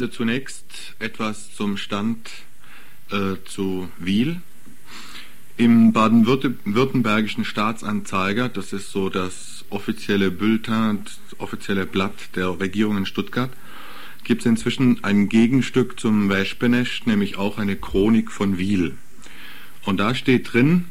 Also 0.00 0.12
zunächst 0.12 0.64
etwas 0.98 1.54
zum 1.54 1.76
Stand 1.76 2.30
äh, 3.10 3.34
zu 3.44 3.90
Wiel. 3.98 4.40
Im 5.58 5.92
baden-württembergischen 5.92 7.44
Staatsanzeiger, 7.44 8.48
das 8.48 8.72
ist 8.72 8.92
so 8.92 9.10
das 9.10 9.66
offizielle 9.68 10.30
Bulletin, 10.30 11.00
das 11.04 11.38
offizielle 11.38 11.84
Blatt 11.84 12.14
der 12.34 12.58
Regierung 12.58 12.96
in 12.96 13.04
Stuttgart, 13.04 13.50
gibt 14.24 14.40
es 14.40 14.46
inzwischen 14.46 15.04
ein 15.04 15.28
Gegenstück 15.28 16.00
zum 16.00 16.30
Wespenest, 16.30 17.06
nämlich 17.06 17.36
auch 17.36 17.58
eine 17.58 17.76
Chronik 17.76 18.32
von 18.32 18.56
Wiel. 18.56 18.96
Und 19.84 20.00
da 20.00 20.14
steht 20.14 20.54
drin, 20.54 20.86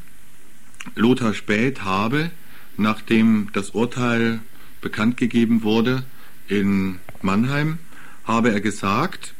Lothar 0.93 1.33
Späth 1.33 1.83
habe, 1.83 2.29
nachdem 2.77 3.49
das 3.53 3.71
Urteil 3.71 4.41
bekannt 4.81 5.17
gegeben 5.17 5.63
wurde 5.63 6.03
in 6.47 6.99
Mannheim, 7.23 7.79
habe 8.29 8.51
er 8.53 8.61
gesagt, 8.61 9.33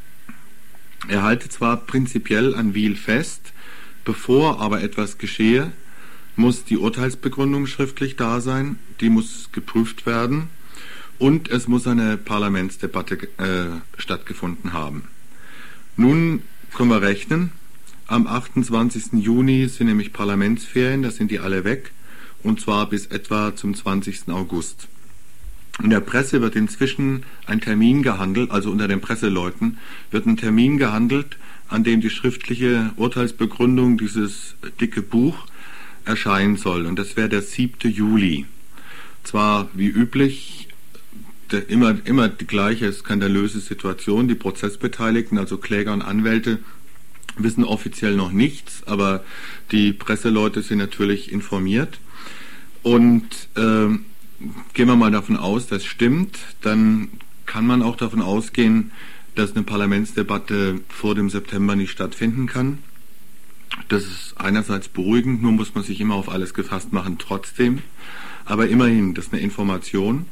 er 1.08 1.24
halte 1.24 1.48
zwar 1.48 1.78
prinzipiell 1.78 2.54
an 2.54 2.74
Wiel 2.74 2.98
fest, 2.98 3.54
Bevor 4.10 4.60
aber 4.60 4.82
etwas 4.82 5.20
geschehe, 5.20 5.72
muss 6.36 6.64
die 6.64 6.78
Urteilsbegründung 6.78 7.68
schriftlich 7.68 8.16
da 8.16 8.42
sein, 8.42 8.80
die 9.02 9.10
muss 9.12 9.50
geprüft 9.52 10.08
werden 10.08 10.50
und 11.20 11.48
es 11.50 11.68
muss 11.68 11.86
eine 11.86 12.18
Parlamentsdebatte 12.18 13.30
äh, 13.38 14.00
stattgefunden 14.02 14.74
haben. 14.74 15.04
Nun 15.96 16.42
können 16.74 16.90
wir 16.90 17.04
rechnen. 17.04 17.52
Am 18.08 18.26
28. 18.26 19.14
Juni 19.14 19.68
sind 19.68 19.86
nämlich 19.86 20.12
Parlamentsferien, 20.12 21.04
da 21.04 21.12
sind 21.12 21.30
die 21.30 21.40
alle 21.40 21.64
weg, 21.64 21.92
und 22.42 22.60
zwar 22.60 22.90
bis 22.90 23.06
etwa 23.06 23.56
zum 23.56 23.76
20. 23.76 24.30
August. 24.30 24.88
In 25.82 25.90
der 25.90 26.02
Presse 26.02 26.42
wird 26.42 26.56
inzwischen 26.56 27.24
ein 27.46 27.62
Termin 27.62 28.04
gehandelt, 28.04 28.52
also 28.52 28.70
unter 28.70 28.88
den 28.88 29.00
Presseleuten 29.00 29.78
wird 30.12 30.26
ein 30.26 30.36
Termin 30.36 30.78
gehandelt, 30.78 31.38
an 31.70 31.84
dem 31.84 32.02
die 32.02 32.10
schriftliche 32.10 32.92
Urteilsbegründung, 32.98 33.98
dieses 33.98 34.56
dicke 34.82 35.02
Buch, 35.02 35.46
erscheinen 36.04 36.58
soll. 36.58 36.86
Und 36.86 37.00
das 37.00 37.16
wäre 37.16 37.30
der 37.30 37.42
7. 37.42 37.90
Juli. 37.92 38.46
Zwar 39.24 39.70
wie 39.74 39.88
üblich 39.88 40.68
immer, 41.68 41.96
immer 42.06 42.28
die 42.28 42.48
gleiche 42.48 42.92
skandalöse 42.92 43.60
Situation. 43.60 44.28
Die 44.28 44.36
Prozessbeteiligten, 44.36 45.38
also 45.38 45.58
Kläger 45.58 45.94
und 45.94 46.02
Anwälte, 46.02 46.60
wissen 47.38 47.64
offiziell 47.64 48.16
noch 48.16 48.32
nichts, 48.32 48.84
aber 48.86 49.24
die 49.72 49.94
Presseleute 49.94 50.62
sind 50.62 50.80
natürlich 50.80 51.32
informiert. 51.32 52.00
Und 52.84 53.26
äh, 53.56 53.88
gehen 54.74 54.88
wir 54.88 54.96
mal 54.96 55.12
davon 55.12 55.38
aus, 55.38 55.68
das 55.68 55.86
stimmt, 55.86 56.38
dann 56.62 57.10
kann 57.46 57.66
man 57.66 57.82
auch 57.82 57.96
davon 57.96 58.22
ausgehen, 58.22 58.92
dass 59.36 59.56
eine 59.56 59.64
Parlamentsdebatte 59.64 60.82
vor 60.90 61.16
dem 61.16 61.30
September 61.30 61.76
nicht 61.76 61.92
stattfinden 61.92 62.48
kann. 62.48 62.80
Das 63.88 64.04
ist 64.04 64.36
einerseits 64.38 64.88
beruhigend, 64.88 65.42
nur 65.42 65.52
muss 65.52 65.76
man 65.76 65.84
sich 65.84 66.00
immer 66.02 66.16
auf 66.16 66.30
alles 66.30 66.54
gefasst 66.54 66.92
machen, 66.92 67.18
trotzdem. 67.18 67.80
Aber 68.46 68.68
immerhin, 68.68 69.14
das 69.14 69.28
ist 69.28 69.34
eine 69.34 69.42
Information. 69.42 70.26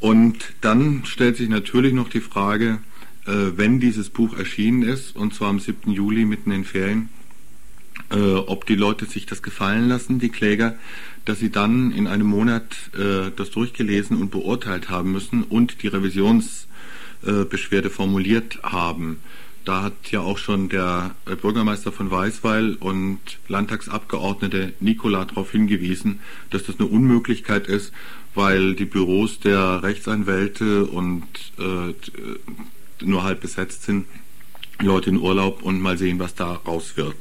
Und 0.00 0.54
dann 0.60 1.04
stellt 1.04 1.36
sich 1.36 1.48
natürlich 1.48 1.92
noch 1.92 2.08
die 2.08 2.20
Frage, 2.20 2.78
äh, 3.26 3.52
wenn 3.56 3.80
dieses 3.80 4.10
Buch 4.10 4.36
erschienen 4.36 4.82
ist, 4.82 5.16
und 5.16 5.34
zwar 5.34 5.48
am 5.48 5.60
7. 5.60 5.92
Juli 5.92 6.24
mitten 6.24 6.50
in 6.50 6.64
Ferien, 6.64 7.08
äh, 8.10 8.34
ob 8.34 8.66
die 8.66 8.74
Leute 8.74 9.06
sich 9.06 9.26
das 9.26 9.42
gefallen 9.42 9.88
lassen, 9.88 10.18
die 10.18 10.28
Kläger, 10.28 10.76
dass 11.26 11.40
sie 11.40 11.50
dann 11.50 11.92
in 11.92 12.06
einem 12.06 12.26
Monat 12.26 12.64
äh, 12.94 13.30
das 13.36 13.50
durchgelesen 13.50 14.16
und 14.16 14.30
beurteilt 14.30 14.88
haben 14.88 15.12
müssen 15.12 15.42
und 15.42 15.82
die 15.82 15.88
Revisions 15.88 16.66
äh, 17.26 17.88
formuliert 17.90 18.60
haben. 18.62 19.18
Da 19.64 19.82
hat 19.82 20.12
ja 20.12 20.20
auch 20.20 20.38
schon 20.38 20.68
der 20.68 21.16
Bürgermeister 21.42 21.90
von 21.90 22.08
Weißweil 22.08 22.74
und 22.74 23.18
Landtagsabgeordnete 23.48 24.74
Nikola 24.78 25.24
darauf 25.24 25.50
hingewiesen, 25.50 26.20
dass 26.50 26.62
das 26.64 26.78
eine 26.78 26.88
Unmöglichkeit 26.88 27.66
ist, 27.66 27.92
weil 28.36 28.74
die 28.74 28.84
Büros 28.84 29.40
der 29.40 29.82
Rechtsanwälte 29.82 30.84
und 30.84 31.24
äh, 31.58 33.04
nur 33.04 33.24
halb 33.24 33.40
besetzt 33.40 33.82
sind. 33.82 34.06
Leute 34.78 35.10
in 35.10 35.16
Urlaub 35.16 35.62
und 35.62 35.80
mal 35.80 35.96
sehen, 35.96 36.18
was 36.18 36.34
da 36.34 36.52
raus 36.52 36.96
wird. 36.96 37.16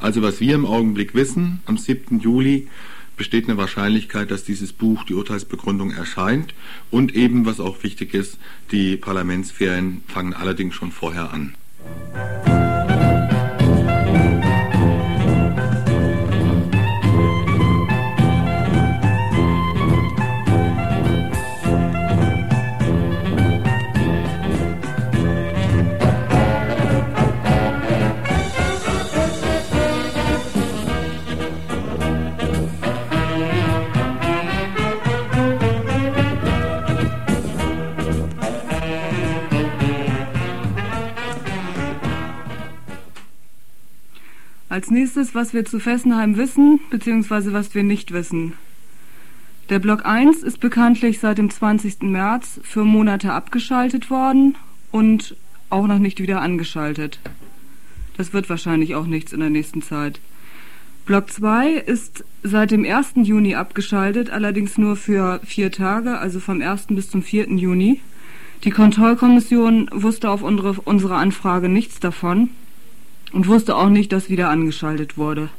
Also 0.00 0.22
was 0.22 0.40
wir 0.40 0.54
im 0.54 0.66
Augenblick 0.66 1.14
wissen, 1.14 1.60
am 1.64 1.78
7. 1.78 2.18
Juli 2.18 2.68
besteht 3.16 3.48
eine 3.48 3.56
Wahrscheinlichkeit, 3.56 4.30
dass 4.30 4.44
dieses 4.44 4.72
Buch, 4.72 5.04
die 5.04 5.14
Urteilsbegründung, 5.14 5.90
erscheint. 5.90 6.54
Und 6.90 7.14
eben, 7.14 7.46
was 7.46 7.60
auch 7.60 7.82
wichtig 7.82 8.14
ist, 8.14 8.38
die 8.70 8.96
Parlamentsferien 8.96 10.02
fangen 10.06 10.34
allerdings 10.34 10.74
schon 10.74 10.92
vorher 10.92 11.32
an. 11.32 11.54
Als 44.76 44.90
nächstes, 44.90 45.34
was 45.34 45.54
wir 45.54 45.64
zu 45.64 45.80
Fessenheim 45.80 46.36
wissen, 46.36 46.80
beziehungsweise 46.90 47.54
was 47.54 47.74
wir 47.74 47.82
nicht 47.82 48.12
wissen. 48.12 48.52
Der 49.70 49.78
Block 49.78 50.04
1 50.04 50.42
ist 50.42 50.60
bekanntlich 50.60 51.18
seit 51.18 51.38
dem 51.38 51.48
20. 51.48 52.02
März 52.02 52.60
für 52.62 52.84
Monate 52.84 53.32
abgeschaltet 53.32 54.10
worden 54.10 54.54
und 54.92 55.34
auch 55.70 55.86
noch 55.86 55.98
nicht 55.98 56.20
wieder 56.20 56.42
angeschaltet. 56.42 57.20
Das 58.18 58.34
wird 58.34 58.50
wahrscheinlich 58.50 58.94
auch 58.94 59.06
nichts 59.06 59.32
in 59.32 59.40
der 59.40 59.48
nächsten 59.48 59.80
Zeit. 59.80 60.20
Block 61.06 61.30
2 61.30 61.70
ist 61.70 62.26
seit 62.42 62.70
dem 62.70 62.84
1. 62.84 63.12
Juni 63.22 63.54
abgeschaltet, 63.54 64.28
allerdings 64.28 64.76
nur 64.76 64.96
für 64.96 65.40
vier 65.42 65.72
Tage, 65.72 66.18
also 66.18 66.38
vom 66.38 66.60
1. 66.60 66.88
bis 66.90 67.08
zum 67.08 67.22
4. 67.22 67.48
Juni. 67.48 68.02
Die 68.64 68.72
Kontrollkommission 68.72 69.88
wusste 69.90 70.28
auf 70.28 70.42
unsere, 70.42 70.72
unsere 70.84 71.14
Anfrage 71.14 71.70
nichts 71.70 71.98
davon 71.98 72.50
und 73.36 73.48
wusste 73.48 73.76
auch 73.76 73.90
nicht, 73.90 74.12
dass 74.12 74.30
wieder 74.30 74.48
angeschaltet 74.48 75.18
wurde. 75.18 75.50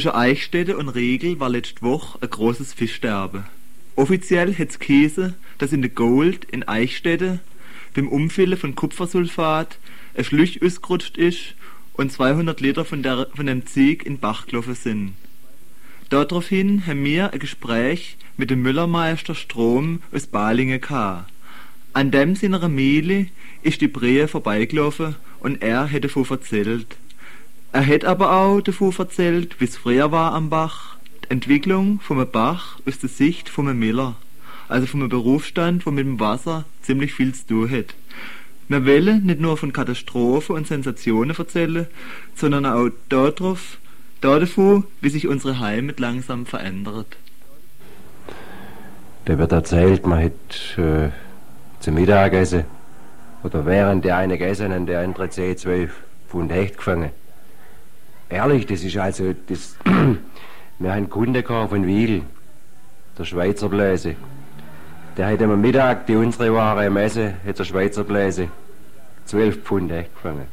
Zwischen 0.00 0.14
Eichstätte 0.14 0.78
und 0.78 0.88
Regel 0.88 1.40
war 1.40 1.50
letzte 1.50 1.82
Woche 1.82 2.18
ein 2.22 2.30
großes 2.30 2.72
Fischsterben. 2.72 3.44
Offiziell 3.96 4.54
hat's 4.54 4.78
Käse, 4.78 5.34
dass 5.58 5.74
in 5.74 5.82
der 5.82 5.90
Gold 5.90 6.46
in 6.46 6.66
Eichstätte 6.66 7.40
beim 7.92 8.08
Umfüllen 8.08 8.56
von 8.56 8.74
Kupfersulfat 8.74 9.76
ein 10.16 10.24
Schluch 10.24 10.56
ausgerutscht 10.64 11.18
ist 11.18 11.54
und 11.92 12.10
200 12.10 12.62
Liter 12.62 12.86
von, 12.86 13.02
der, 13.02 13.26
von 13.34 13.44
dem 13.44 13.66
Zieg 13.66 14.06
in 14.06 14.18
Bach 14.18 14.46
gelaufen 14.46 14.74
sind. 14.74 15.16
Daraufhin 16.08 16.86
haben 16.86 17.04
wir 17.04 17.34
ein 17.34 17.38
Gespräch 17.38 18.16
mit 18.38 18.48
dem 18.48 18.62
Müllermeister 18.62 19.34
Strom 19.34 20.00
aus 20.12 20.26
Balingen 20.26 20.80
gehabt. 20.80 21.30
An 21.92 22.10
dem 22.10 22.36
seiner 22.36 22.70
Mehle 22.70 23.26
ist 23.60 23.82
die 23.82 23.88
Brehe 23.88 24.28
vorbeigelaufen 24.28 25.16
und 25.40 25.60
er 25.60 25.84
hätte 25.84 26.08
davon 26.08 26.24
erzählt. 26.30 26.96
Er 27.72 27.86
hat 27.86 28.04
aber 28.04 28.32
auch 28.32 28.60
davon 28.60 28.92
erzählt, 28.98 29.60
wie 29.60 29.64
es 29.64 29.76
früher 29.76 30.10
war 30.10 30.32
am 30.34 30.50
Bach, 30.50 30.96
die 31.24 31.30
Entwicklung 31.30 32.00
vom 32.00 32.26
Bach 32.30 32.80
aus 32.86 32.98
der 32.98 33.08
Sicht 33.08 33.48
vom 33.48 33.78
Miller, 33.78 34.16
also 34.68 34.86
vom 34.86 35.08
Berufsstand, 35.08 35.86
wo 35.86 35.92
mit 35.92 36.04
dem 36.04 36.18
Wasser 36.18 36.64
ziemlich 36.82 37.14
viel 37.14 37.32
zu 37.32 37.46
tun 37.46 37.70
hat. 37.70 37.94
Wir 38.68 38.86
wollen 38.86 39.26
nicht 39.26 39.40
nur 39.40 39.56
von 39.56 39.72
Katastrophen 39.72 40.56
und 40.56 40.66
Sensationen 40.66 41.36
erzählen, 41.36 41.86
sondern 42.34 42.66
auch 42.66 42.88
darauf, 43.08 43.78
davon, 44.20 44.84
wie 45.00 45.08
sich 45.08 45.28
unsere 45.28 45.60
Heimat 45.60 46.00
langsam 46.00 46.46
verändert. 46.46 47.16
Da 49.26 49.38
wird 49.38 49.52
erzählt, 49.52 50.06
man 50.06 50.24
hat 50.24 50.78
äh, 50.78 51.10
zum 51.78 51.94
Mittagessen. 51.94 52.64
Oder 53.44 53.64
während 53.64 54.04
der 54.04 54.16
eine 54.16 54.38
gegessen 54.38 54.86
der 54.86 55.00
andere 55.00 55.30
10, 55.30 55.56
12 55.56 55.92
Pfund 56.28 56.52
Hecht 56.52 56.76
gefangen. 56.76 57.10
Ehrlich, 58.30 58.64
das 58.64 58.84
ist 58.84 58.96
also, 58.96 59.34
das, 59.48 59.76
wir 59.84 59.90
haben 59.94 60.18
einen 60.78 61.10
Kunde 61.10 61.42
gehabt 61.42 61.70
von 61.70 61.84
Wiel, 61.84 62.22
der 63.18 63.24
Schweizer 63.24 63.68
Bläse. 63.68 64.14
Der 65.16 65.26
hat 65.26 65.42
am 65.42 65.60
Mittag 65.60 66.06
die 66.06 66.14
unsere 66.14 66.54
Ware 66.54 66.86
am 66.86 66.96
Essen, 66.96 67.34
hat 67.44 67.58
der 67.58 67.64
Schweizer 67.64 68.04
Bläse 68.04 68.48
12 69.24 69.64
Pfund 69.64 69.90
gefangen. 69.90 70.46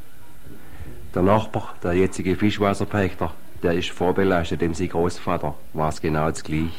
Der 1.13 1.21
Nachbar, 1.21 1.75
der 1.83 1.93
jetzige 1.93 2.35
Fischwasserpächter, 2.35 3.31
der 3.61 3.73
ist 3.73 3.91
vorbelastet, 3.91 4.61
dem 4.61 4.73
sein 4.73 4.89
Großvater 4.89 5.53
war 5.73 5.89
es 5.89 6.01
genau 6.01 6.29
das 6.29 6.43
gleiche. 6.43 6.71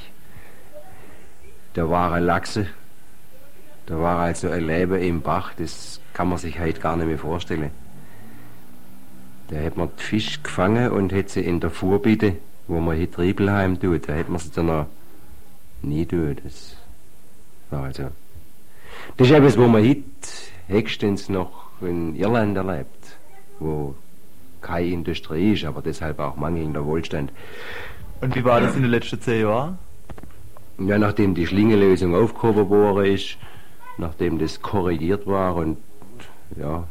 Da 1.74 1.88
waren 1.88 2.24
Lachse, 2.24 2.66
da 3.86 4.00
war 4.00 4.18
also 4.18 4.50
ein 4.50 4.66
Leben 4.66 5.00
im 5.00 5.22
Bach, 5.22 5.52
das 5.56 6.00
kann 6.12 6.28
man 6.28 6.38
sich 6.38 6.58
heute 6.58 6.80
gar 6.80 6.96
nicht 6.96 7.06
mehr 7.06 7.18
vorstellen. 7.18 7.70
Da 9.48 9.60
hat 9.60 9.76
man 9.76 9.88
die 9.98 10.02
Fisch 10.02 10.42
gefangen 10.42 10.90
und 10.90 11.12
hat 11.12 11.30
sie 11.30 11.40
in 11.40 11.60
der 11.60 11.70
Vorbitte, 11.70 12.36
wo 12.66 12.80
man 12.80 12.96
hier 12.96 13.10
Triebelheim 13.10 13.80
tut, 13.80 14.08
da 14.08 14.14
hat 14.14 14.28
man 14.28 14.38
sie 14.38 14.50
dann 14.50 14.66
noch 14.66 14.86
nie 15.82 16.04
tun. 16.04 16.36
Das 16.42 16.76
war 17.70 17.84
also. 17.84 18.10
Das 19.16 19.28
ist 19.28 19.34
etwas, 19.34 19.56
wo 19.56 19.66
man 19.66 19.86
heute 19.86 20.02
höchstens 20.68 21.28
noch 21.28 21.50
in 21.80 22.14
Irland 22.14 22.56
erlebt, 22.56 23.16
wo 23.58 23.94
keine 24.60 24.88
Industrie 24.88 25.54
ist, 25.54 25.64
aber 25.64 25.80
deshalb 25.82 26.18
auch 26.18 26.36
mangelnder 26.36 26.84
Wohlstand. 26.84 27.32
Und 28.20 28.34
wie 28.34 28.44
war 28.44 28.60
das 28.60 28.74
in 28.74 28.82
den 28.82 28.90
letzten 28.90 29.20
zehn 29.20 29.42
Jahren? 29.42 29.78
Ja, 30.78 30.98
nachdem 30.98 31.34
die 31.34 31.46
Schlingelösung 31.46 32.14
aufgehoben 32.14 32.68
worden 32.68 33.14
ist, 33.14 33.36
nachdem 33.96 34.38
das 34.38 34.60
korrigiert 34.60 35.26
war 35.26 35.56
und 35.56 35.78
ja, 36.56 36.84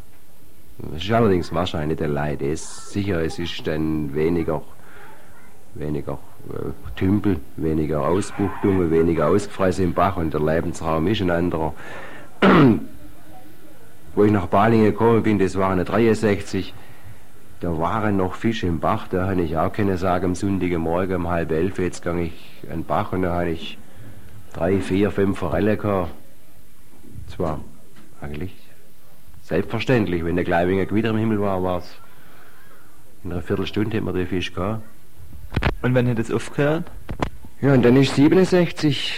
es 0.95 1.03
ist 1.03 1.12
allerdings 1.12 1.51
wahrscheinlich 1.53 1.97
der 1.97 2.07
Leid 2.07 2.41
ist. 2.41 2.91
Sicher, 2.91 3.21
es 3.24 3.39
ist 3.39 3.65
dann 3.65 4.13
weniger, 4.13 4.62
weniger 5.74 6.19
äh, 6.50 6.71
Tümpel, 6.95 7.39
weniger 7.56 8.01
Ausbuchtungen, 8.01 8.91
weniger 8.91 9.27
ausgefressen 9.27 9.85
im 9.85 9.94
Bach 9.94 10.18
und 10.18 10.33
der 10.33 10.41
Lebensraum 10.41 11.07
ist 11.07 11.21
ein 11.21 11.31
anderer. 11.31 11.74
Wo 14.15 14.24
ich 14.24 14.31
nach 14.31 14.47
Balingen 14.47 14.91
gekommen 14.91 15.24
bin, 15.24 15.39
das 15.39 15.56
waren 15.57 15.83
63, 15.83 16.74
da 17.59 17.77
waren 17.77 18.18
noch 18.18 18.35
Fische 18.35 18.68
im 18.68 18.80
Bach, 18.80 19.07
da 19.07 19.27
habe 19.27 19.41
ich 19.41 19.57
auch 19.57 19.73
keine 19.73 19.97
sagen, 19.97 20.25
am 20.25 20.35
Sonntag 20.35 20.77
Morgen 20.77 21.15
um 21.15 21.27
halb 21.27 21.51
elf, 21.51 21.80
jetzt 21.80 22.03
gehe 22.03 22.25
ich 22.25 22.63
in 22.63 22.69
den 22.69 22.83
Bach 22.85 23.13
und 23.13 23.23
da 23.23 23.33
habe 23.33 23.50
ich 23.50 23.77
drei, 24.53 24.80
vier, 24.80 25.12
fünf 25.12 25.39
Forelle 25.39 25.77
gehabt. 25.77 26.12
Zwar 27.27 27.59
eigentlich 28.21 28.67
selbstverständlich, 29.47 30.25
wenn 30.25 30.35
der 30.35 30.44
Gleibinger 30.44 30.85
Gewitter 30.85 31.09
im 31.11 31.17
Himmel 31.17 31.39
war, 31.39 31.63
war 31.63 31.79
es 31.79 31.95
in 33.23 33.31
einer 33.31 33.41
Viertelstunde 33.41 33.95
hätten 33.95 34.05
wir 34.05 34.13
den 34.13 34.27
Fisch 34.27 34.53
gehabt. 34.53 34.83
Und 35.81 35.95
wann 35.95 36.07
hat 36.07 36.19
es 36.19 36.31
aufgehört? 36.31 36.85
Ja, 37.61 37.73
und 37.73 37.83
dann 37.83 37.95
ist 37.95 38.15
67, 38.15 39.13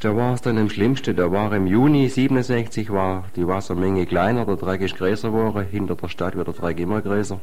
da 0.00 0.16
war 0.16 0.34
es 0.34 0.42
dann 0.42 0.58
am 0.58 0.70
schlimmsten. 0.70 1.14
Da 1.16 1.30
war 1.30 1.52
im 1.52 1.66
Juni 1.66 2.08
67 2.08 2.90
war 2.90 3.24
die 3.36 3.46
Wassermenge 3.46 4.06
kleiner, 4.06 4.46
der 4.46 4.56
Dreck 4.56 4.80
ist 4.80 4.96
größer 4.96 5.28
geworden, 5.28 5.66
hinter 5.70 5.96
der 5.96 6.08
Stadt 6.08 6.36
wird 6.36 6.46
der 6.46 6.54
Dreck 6.54 6.78
immer 6.78 7.02
größer. 7.02 7.40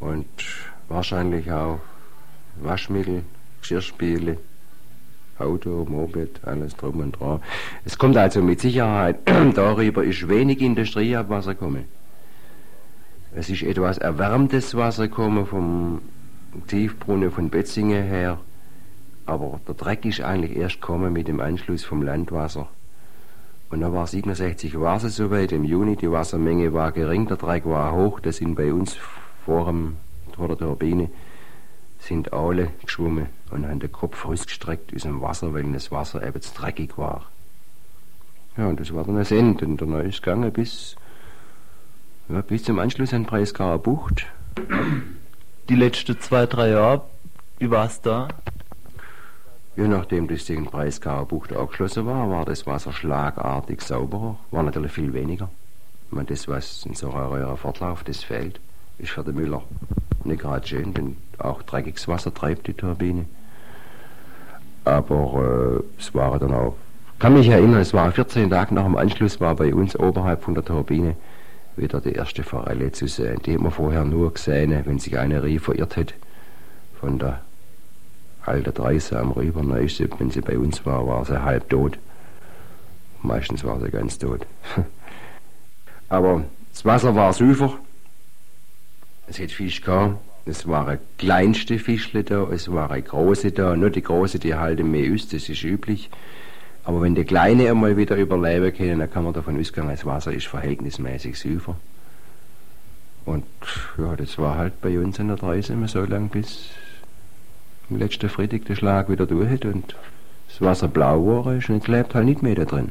Und 0.00 0.26
wahrscheinlich 0.88 1.52
auch 1.52 1.80
Waschmittel, 2.56 3.22
Geschirrspiele, 3.60 4.38
Auto, 5.40 5.86
Moped, 5.88 6.40
alles 6.44 6.76
drum 6.76 7.00
und 7.00 7.18
dran. 7.18 7.40
Es 7.84 7.98
kommt 7.98 8.16
also 8.16 8.42
mit 8.42 8.60
Sicherheit, 8.60 9.18
darüber 9.54 10.04
ist 10.04 10.28
wenig 10.28 10.60
Industrieabwasser 10.60 11.54
gekommen. 11.54 11.84
Es 13.34 13.48
ist 13.48 13.62
etwas 13.62 13.98
erwärmtes 13.98 14.74
Wasser 14.74 15.08
gekommen 15.08 15.46
vom 15.46 16.00
Tiefbrunnen 16.66 17.30
von 17.30 17.48
Betzinge 17.48 18.02
her, 18.02 18.38
aber 19.26 19.60
der 19.68 19.74
Dreck 19.74 20.04
ist 20.04 20.20
eigentlich 20.20 20.56
erst 20.56 20.80
gekommen 20.80 21.12
mit 21.12 21.28
dem 21.28 21.40
Anschluss 21.40 21.84
vom 21.84 22.02
Landwasser. 22.02 22.68
Und 23.70 23.82
da 23.82 23.92
war 23.92 24.08
67 24.08 24.80
war 24.80 25.02
es 25.02 25.14
soweit, 25.14 25.52
im 25.52 25.62
Juni, 25.64 25.94
die 25.94 26.10
Wassermenge 26.10 26.72
war 26.72 26.90
gering, 26.90 27.28
der 27.28 27.36
Dreck 27.36 27.64
war 27.66 27.94
hoch, 27.94 28.18
das 28.18 28.38
sind 28.38 28.56
bei 28.56 28.72
uns 28.72 28.96
vor, 29.44 29.66
dem, 29.66 29.96
vor 30.34 30.48
der 30.48 30.58
Turbine 30.58 31.08
sind 32.00 32.32
alle 32.32 32.70
geschwommen 32.84 33.26
und 33.50 33.66
haben 33.66 33.78
den 33.78 33.92
Kopf 33.92 34.24
rausgestreckt 34.24 34.94
aus 34.94 35.02
dem 35.02 35.20
Wasser, 35.20 35.54
weil 35.54 35.70
das 35.72 35.90
Wasser 35.90 36.26
eben 36.26 36.40
zu 36.40 36.52
dreckig 36.54 36.96
war. 36.96 37.26
Ja, 38.56 38.66
und 38.66 38.80
das 38.80 38.92
war 38.92 39.04
dann 39.04 39.16
das 39.16 39.30
Ende. 39.30 39.64
Und 39.64 39.80
dann 39.80 39.92
ist 40.00 40.16
es 40.16 40.22
gegangen 40.22 40.52
bis, 40.52 40.96
ja, 42.28 42.40
bis 42.40 42.64
zum 42.64 42.78
Anschluss 42.78 43.14
an 43.14 43.24
Breisgauer 43.24 43.78
Bucht. 43.78 44.26
Die 45.68 45.76
letzten 45.76 46.18
zwei, 46.20 46.46
drei 46.46 46.70
Jahre, 46.70 47.02
wie 47.58 47.70
war 47.70 47.86
es 47.86 48.00
da? 48.00 48.28
Ja, 49.76 49.86
nachdem 49.86 50.26
das 50.26 50.48
in 50.50 50.64
Breisgauer 50.64 51.26
Bucht 51.26 51.52
abgeschlossen 51.52 52.06
war, 52.06 52.28
war 52.28 52.44
das 52.44 52.66
Wasser 52.66 52.92
schlagartig 52.92 53.82
sauberer, 53.82 54.36
war 54.50 54.62
natürlich 54.62 54.92
viel 54.92 55.12
weniger. 55.12 55.48
Ich 56.08 56.12
meine, 56.12 56.26
das, 56.26 56.48
was 56.48 56.84
in 56.86 56.94
so 56.94 57.12
einem 57.12 57.56
Fortlauf, 57.56 58.02
das 58.02 58.24
fehlt, 58.24 58.58
ist 58.98 59.12
für 59.12 59.22
den 59.22 59.36
Müller 59.36 59.62
nicht 60.26 60.42
gerade 60.42 60.66
schön, 60.66 60.94
denn 60.94 61.16
auch 61.38 61.62
dreckiges 61.62 62.08
Wasser 62.08 62.32
treibt 62.32 62.66
die 62.66 62.74
Turbine. 62.74 63.26
Aber 64.84 65.82
äh, 65.82 66.00
es 66.00 66.14
war 66.14 66.38
dann 66.38 66.52
auch, 66.52 66.76
kann 67.18 67.34
mich 67.34 67.48
erinnern, 67.48 67.80
es 67.80 67.92
war 67.92 68.10
14 68.10 68.50
Tage 68.50 68.74
nach 68.74 68.84
dem 68.84 68.96
Anschluss, 68.96 69.40
war 69.40 69.54
bei 69.54 69.74
uns 69.74 69.98
oberhalb 69.98 70.42
von 70.42 70.54
der 70.54 70.64
Turbine 70.64 71.16
wieder 71.76 72.00
die 72.00 72.12
erste 72.12 72.42
Forelle 72.42 72.92
zu 72.92 73.06
sehen. 73.06 73.40
Die 73.44 73.54
hat 73.54 73.60
man 73.60 73.72
vorher 73.72 74.04
nur 74.04 74.34
gesehen, 74.34 74.74
wenn 74.84 74.98
sich 74.98 75.18
eine 75.18 75.42
Rie 75.42 75.58
verirrt 75.58 75.96
hat 75.96 76.14
von 76.98 77.18
der 77.18 77.40
alten 78.44 78.74
Dreise 78.74 79.18
am 79.18 79.32
Rüber. 79.32 79.62
Wenn 79.62 80.30
sie 80.30 80.40
bei 80.40 80.58
uns 80.58 80.84
war, 80.86 81.06
war 81.06 81.24
sie 81.24 81.42
halb 81.42 81.68
tot. 81.68 81.98
Meistens 83.22 83.64
war 83.64 83.80
sie 83.80 83.90
ganz 83.90 84.18
tot. 84.18 84.46
Aber 86.08 86.44
das 86.72 86.84
Wasser 86.84 87.14
war 87.14 87.32
süfer. 87.32 87.74
Es 89.30 89.38
hat 89.38 89.52
Fisch 89.52 89.80
gehabt. 89.80 90.18
Es 90.44 90.66
waren 90.66 90.98
kleinste 91.18 91.78
Fischle 91.78 92.24
da, 92.24 92.48
es 92.50 92.72
waren 92.72 93.04
große 93.04 93.52
da. 93.52 93.76
Nur 93.76 93.90
die 93.90 94.02
große, 94.02 94.40
die 94.40 94.56
halten 94.56 94.90
mehr 94.90 95.12
aus, 95.12 95.28
das 95.28 95.48
ist 95.48 95.62
üblich. 95.62 96.10
Aber 96.82 97.02
wenn 97.02 97.14
die 97.14 97.24
Kleine 97.24 97.70
einmal 97.70 97.96
wieder 97.96 98.16
überleben 98.16 98.74
können, 98.74 98.98
dann 98.98 99.10
kann 99.10 99.22
man 99.22 99.32
davon 99.32 99.60
ausgehen, 99.60 99.88
das 99.88 100.04
Wasser 100.04 100.32
ist 100.32 100.48
verhältnismäßig 100.48 101.38
süfer. 101.38 101.76
Und 103.24 103.44
ja, 103.98 104.16
das 104.16 104.36
war 104.38 104.56
halt 104.56 104.80
bei 104.80 104.98
uns 104.98 105.20
in 105.20 105.28
der 105.28 105.40
Reise 105.40 105.74
immer 105.74 105.86
so 105.86 106.02
lang, 106.04 106.28
bis 106.30 106.70
am 107.88 107.98
letzten 107.98 108.30
Freitag 108.30 108.64
der 108.64 108.74
Schlag 108.74 109.08
wieder 109.08 109.26
durch 109.26 109.48
hat 109.48 109.64
und 109.64 109.94
das 110.48 110.60
Wasser 110.60 110.88
blau 110.88 111.44
war, 111.44 111.46
und 111.46 111.84
klebt 111.84 112.16
halt 112.16 112.24
nicht 112.24 112.42
mehr 112.42 112.56
da 112.56 112.64
drin. 112.64 112.90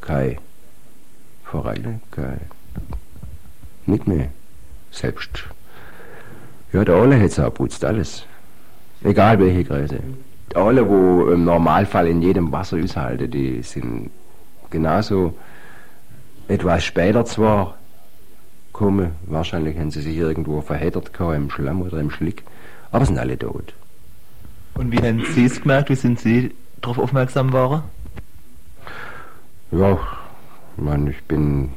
Kein 0.00 0.38
Forelle, 1.44 2.00
kein. 2.10 2.40
nicht 3.86 4.08
mehr. 4.08 4.30
Selbst. 4.90 5.44
Ja, 6.72 6.84
der 6.84 6.94
Alle 6.94 7.16
hat 7.16 7.30
es 7.30 7.38
auch 7.38 7.52
putzt, 7.52 7.84
alles. 7.84 8.24
Egal 9.02 9.38
welche 9.38 9.64
Größe. 9.64 9.98
Alle, 10.54 10.88
wo 10.88 11.30
im 11.30 11.44
Normalfall 11.44 12.08
in 12.08 12.22
jedem 12.22 12.52
Wasser 12.52 12.76
aushalten, 12.82 13.30
die 13.30 13.62
sind 13.62 14.10
genauso 14.70 15.34
etwas 16.48 16.84
später 16.84 17.24
zwar 17.24 17.76
gekommen, 18.72 19.12
wahrscheinlich 19.26 19.78
haben 19.78 19.90
sie 19.90 20.00
sich 20.00 20.16
irgendwo 20.16 20.60
verheddert 20.60 21.10
im 21.18 21.50
Schlamm 21.50 21.82
oder 21.82 22.00
im 22.00 22.10
Schlick, 22.10 22.42
aber 22.90 23.04
sind 23.04 23.18
alle 23.18 23.38
tot. 23.38 23.74
Und 24.74 24.92
wie 24.92 24.98
haben 24.98 25.22
Sie 25.34 25.44
es 25.44 25.60
gemerkt, 25.60 25.90
wie 25.90 25.94
sind 25.94 26.18
Sie 26.18 26.54
darauf 26.80 26.98
aufmerksam 26.98 27.48
geworden? 27.48 27.82
Ja, 29.72 29.98
ich 30.76 30.82
meine, 30.82 31.10
ich 31.10 31.22
bin 31.24 31.70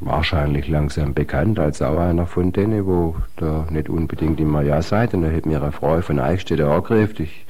wahrscheinlich 0.00 0.66
langsam 0.68 1.14
bekannt 1.14 1.58
als 1.58 1.82
auch 1.82 1.98
einer 1.98 2.26
von 2.26 2.52
denen, 2.52 2.86
wo 2.86 3.16
da 3.36 3.66
nicht 3.70 3.88
unbedingt 3.88 4.40
immer 4.40 4.62
ja 4.62 4.82
seid. 4.82 5.14
Und 5.14 5.22
da 5.22 5.30
hat 5.30 5.46
mir 5.46 5.62
eine 5.62 5.72
Frau 5.72 6.00
von 6.00 6.18
Eichstätt 6.18 6.60
angegriffen. 6.60 7.26
Ich 7.26 7.44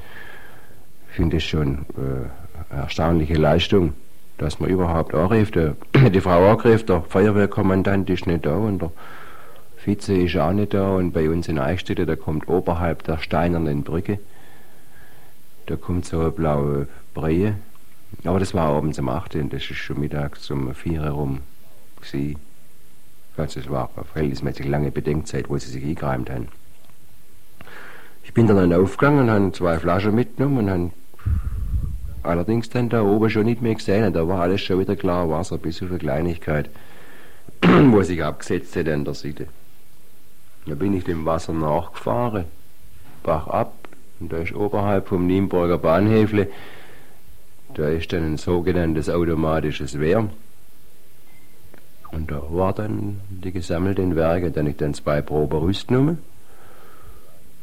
finde 1.09 1.39
es 1.39 1.45
schon 1.45 1.87
äh, 1.97 2.75
erstaunliche 2.75 3.35
Leistung, 3.35 3.95
dass 4.39 4.61
man 4.61 4.69
überhaupt 4.69 5.15
anrief. 5.15 5.51
die 5.53 6.21
Frau 6.21 6.51
angegriffen, 6.51 6.87
der 6.87 7.03
Feuerwehrkommandant 7.03 8.11
ist 8.11 8.27
nicht 8.27 8.45
da 8.47 8.57
und 8.57 8.83
der 8.83 8.91
Vize 9.85 10.15
ist 10.15 10.37
auch 10.37 10.53
nicht 10.53 10.75
da. 10.75 10.91
Und 10.91 11.13
bei 11.13 11.31
uns 11.31 11.49
in 11.49 11.59
Eichstätt, 11.59 12.07
da 12.09 12.17
kommt 12.17 12.49
oberhalb 12.49 13.05
der 13.05 13.19
steinernen 13.19 13.85
Brücke, 13.85 14.19
da 15.67 15.77
kommt 15.77 16.05
so 16.05 16.21
eine 16.21 16.31
blaue 16.31 16.89
Breie. 17.15 17.55
Aber 18.25 18.41
das 18.41 18.55
war 18.55 18.67
abends 18.67 18.99
um 18.99 19.09
8 19.09 19.37
und 19.37 19.53
das 19.53 19.63
ist 19.63 19.77
schon 19.77 20.01
mittags 20.01 20.51
um 20.51 20.75
4 20.75 21.03
herum 21.03 21.43
gewesen. 22.01 22.37
Also 23.37 23.61
es 23.61 23.71
war 23.71 23.91
eine 23.97 24.05
verhältnismäßig 24.05 24.67
lange 24.67 24.91
Bedenkzeit, 24.91 25.49
wo 25.49 25.57
sie 25.57 25.71
sich 25.71 25.85
eingeräumt 25.85 26.31
haben. 26.31 26.49
Ich 28.23 28.35
bin 28.35 28.47
dann 28.47 28.73
aufgegangen 28.73 29.21
und 29.21 29.31
habe 29.31 29.53
zwei 29.53 29.79
Flaschen 29.79 30.15
mitgenommen 30.15 30.59
und 30.59 30.71
habe 30.71 30.91
allerdings 32.23 32.69
dann 32.69 32.89
da 32.89 33.03
oben 33.03 33.31
schon 33.31 33.47
nicht 33.47 33.63
mehr 33.63 33.75
gesehen. 33.75 34.13
Da 34.13 34.29
war 34.29 34.41
alles 34.41 34.61
schon 34.61 34.79
wieder 34.79 34.97
klar 34.97 35.29
Wasser, 35.31 35.59
bis 35.59 35.83
auf 35.83 35.89
eine 35.89 35.99
Kleinigkeit, 35.99 36.71
wo 37.63 38.03
sich 38.03 38.23
abgesetzt 38.23 38.77
hat 38.77 38.89
an 38.89 39.05
der 39.05 39.15
Seite. 39.15 39.47
Da 40.67 40.75
bin 40.75 40.95
ich 40.95 41.05
dem 41.05 41.25
Wasser 41.25 41.53
nachgefahren, 41.53 42.45
Bach 43.23 43.47
ab, 43.49 43.75
und 44.21 44.33
da 44.33 44.39
ist 44.39 44.55
oberhalb 44.55 45.09
vom 45.09 45.27
Nienburger 45.27 45.79
Bahnhöfle, 45.79 46.49
da 47.75 47.89
ist 47.89 48.13
dann 48.13 48.35
ein 48.35 48.37
sogenanntes 48.37 49.09
automatisches 49.09 49.99
Wehr. 49.99 50.29
Und 52.13 52.31
da 52.31 52.43
war 52.51 52.73
dann 52.73 53.21
die 53.29 53.53
gesammelten 53.53 54.17
Werke, 54.17 54.51
dann 54.51 54.67
ich 54.67 54.77
dann 54.77 54.95
zwei 54.95 55.23
Probe 55.23 55.61
Rüst 55.61 55.89
genommen. 55.89 56.19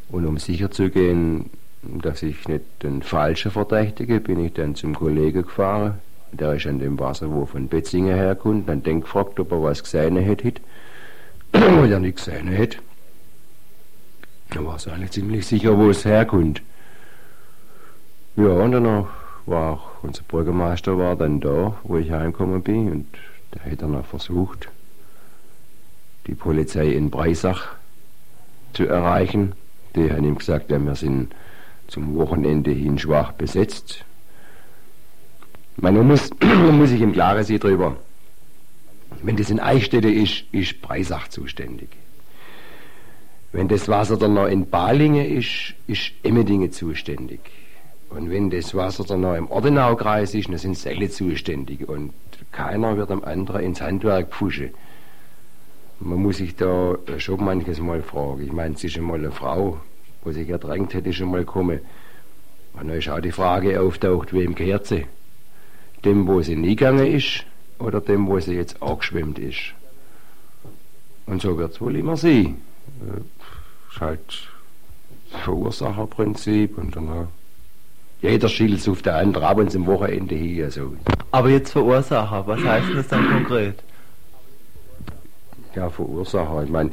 Und 0.09 0.25
um 0.25 0.37
sicher 0.37 0.71
zu 0.71 0.89
gehen, 0.89 1.49
dass 1.81 2.23
ich 2.23 2.47
nicht 2.47 2.63
den 2.81 3.01
Falschen 3.01 3.51
verdächtige, 3.51 4.19
bin 4.19 4.43
ich 4.43 4.53
dann 4.53 4.75
zum 4.75 4.95
Kollegen 4.95 5.43
gefahren. 5.43 5.95
Der 6.31 6.53
ist 6.53 6.65
an 6.65 6.79
dem 6.79 6.99
Wasser, 6.99 7.31
wo 7.31 7.45
von 7.45 7.67
Betzingen 7.67 8.15
herkommt. 8.15 8.67
Dann 8.69 8.83
den 8.83 9.01
gefragt, 9.01 9.39
ob 9.39 9.51
er 9.51 9.63
was 9.63 9.83
gesehen 9.83 10.17
hätte. 10.17 10.53
Weil 11.51 11.91
er 11.91 11.99
nicht 11.99 12.17
gesehen 12.17 12.47
hätte. 12.47 12.77
Da 14.51 14.63
war 14.63 14.77
es 14.77 14.87
eigentlich 14.87 15.11
ziemlich 15.11 15.45
sicher, 15.45 15.77
wo 15.77 15.89
es 15.89 16.05
herkommt. 16.05 16.61
Ja, 18.35 18.49
und 18.49 18.71
danach 18.71 19.07
war 19.45 19.73
auch 19.73 20.03
unser 20.03 20.23
Bürgermeister 20.23 20.97
war 20.97 21.15
dann 21.15 21.39
da, 21.39 21.75
wo 21.83 21.97
ich 21.97 22.11
heimgekommen 22.11 22.61
bin. 22.61 22.91
Und 22.91 23.07
der 23.53 23.71
hat 23.71 23.81
dann 23.81 23.95
auch 23.95 24.05
versucht, 24.05 24.69
die 26.27 26.35
Polizei 26.35 26.87
in 26.89 27.09
Breisach 27.09 27.75
zu 28.73 28.85
erreichen. 28.85 29.53
Die 29.95 30.11
haben 30.11 30.25
ihm 30.25 30.37
gesagt, 30.37 30.69
wir 30.69 30.95
sind 30.95 31.33
zum 31.87 32.15
Wochenende 32.15 32.71
hin 32.71 32.99
schwach 32.99 33.31
besetzt. 33.31 34.03
Man 35.77 35.95
muss, 36.07 36.29
man 36.41 36.77
muss 36.77 36.89
sich 36.89 37.01
im 37.01 37.13
Klaren 37.13 37.43
sein 37.43 37.59
darüber. 37.59 37.97
Wenn 39.23 39.37
das 39.37 39.49
in 39.49 39.59
Eichstätte 39.59 40.09
ist, 40.11 40.43
ist 40.51 40.81
Breisach 40.81 41.29
zuständig. 41.29 41.89
Wenn 43.51 43.67
das 43.67 43.87
Wasser 43.87 44.17
dann 44.17 44.33
noch 44.33 44.47
in 44.47 44.69
Balingen 44.69 45.25
ist, 45.25 45.73
ist 45.87 46.11
Emmendingen 46.23 46.71
zuständig. 46.71 47.39
Und 48.09 48.29
wenn 48.29 48.49
das 48.49 48.73
Wasser 48.73 49.03
dann 49.03 49.21
noch 49.21 49.35
im 49.35 49.49
Ordenaukreis 49.49 50.33
ist, 50.33 50.49
dann 50.49 50.57
sind 50.57 50.77
Selle 50.77 51.09
zuständig. 51.09 51.87
Und 51.87 52.13
keiner 52.51 52.97
wird 52.97 53.11
am 53.11 53.23
anderen 53.23 53.61
ins 53.61 53.81
Handwerk 53.81 54.29
pfuschen. 54.29 54.69
Man 55.99 56.21
muss 56.21 56.37
sich 56.37 56.55
da 56.55 56.95
schon 57.17 57.43
manches 57.43 57.79
Mal 57.79 58.01
fragen. 58.01 58.43
Ich 58.43 58.53
meine, 58.53 58.75
es 58.75 58.83
ist 58.83 58.97
einmal 58.97 59.19
eine 59.19 59.31
Frau, 59.31 59.79
wo 60.23 60.31
sich 60.31 60.49
ertränkt 60.49 60.93
hätte, 60.93 61.11
schon 61.11 61.31
mal 61.31 61.43
kommen. 61.43 61.79
Und 62.73 62.87
dann 62.87 62.97
ist 62.97 63.09
auch 63.09 63.19
die 63.19 63.31
Frage 63.31 63.81
auftaucht, 63.81 64.33
wem 64.33 64.53
gehört 64.55 64.85
sie? 64.85 65.05
Dem, 66.05 66.27
wo 66.27 66.41
sie 66.41 66.55
nie 66.55 66.75
gegangen 66.75 67.07
ist, 67.07 67.45
oder 67.79 68.01
dem, 68.01 68.27
wo 68.27 68.39
sie 68.39 68.53
jetzt 68.53 68.81
angeschwemmt 68.81 69.39
ist? 69.39 69.73
Und 71.25 71.41
so 71.41 71.57
wird 71.57 71.73
es 71.73 71.81
wohl 71.81 71.95
immer 71.95 72.15
sein. 72.15 72.61
Das 72.99 73.17
äh, 73.17 73.21
ist 73.91 74.01
halt 74.01 74.49
das 75.31 75.41
Verursacherprinzip 75.41 76.77
und 76.77 76.95
dann 76.95 77.27
jeder 78.21 78.49
schielt 78.49 78.87
auf 78.87 79.01
der 79.01 79.17
andere 79.17 79.47
ab 79.47 79.57
und 79.57 79.71
zum 79.71 79.85
Wochenende 79.85 80.35
hier. 80.35 80.65
Also. 80.65 80.93
Aber 81.31 81.49
jetzt 81.49 81.71
Verursacher, 81.71 82.45
was 82.47 82.63
heißt 82.63 82.87
das 82.95 83.07
dann 83.07 83.27
konkret? 83.29 83.75
ja, 85.77 85.89
Verursacher. 85.89 86.63
Ich 86.63 86.69
meine, 86.69 86.89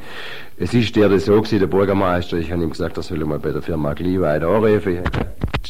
es 0.57 0.73
ist 0.73 0.95
der 0.95 1.09
das 1.09 1.25
so 1.25 1.41
gewesen, 1.41 1.59
der 1.59 1.67
Bürgermeister, 1.67 2.37
ich 2.37 2.51
habe 2.51 2.63
ihm 2.63 2.69
gesagt, 2.69 2.97
er 2.97 3.03
soll 3.03 3.25
mal 3.25 3.39
bei 3.39 3.51
der 3.51 3.61
Firma 3.61 3.93
Glieweit 3.93 4.43
anrufen. 4.43 4.99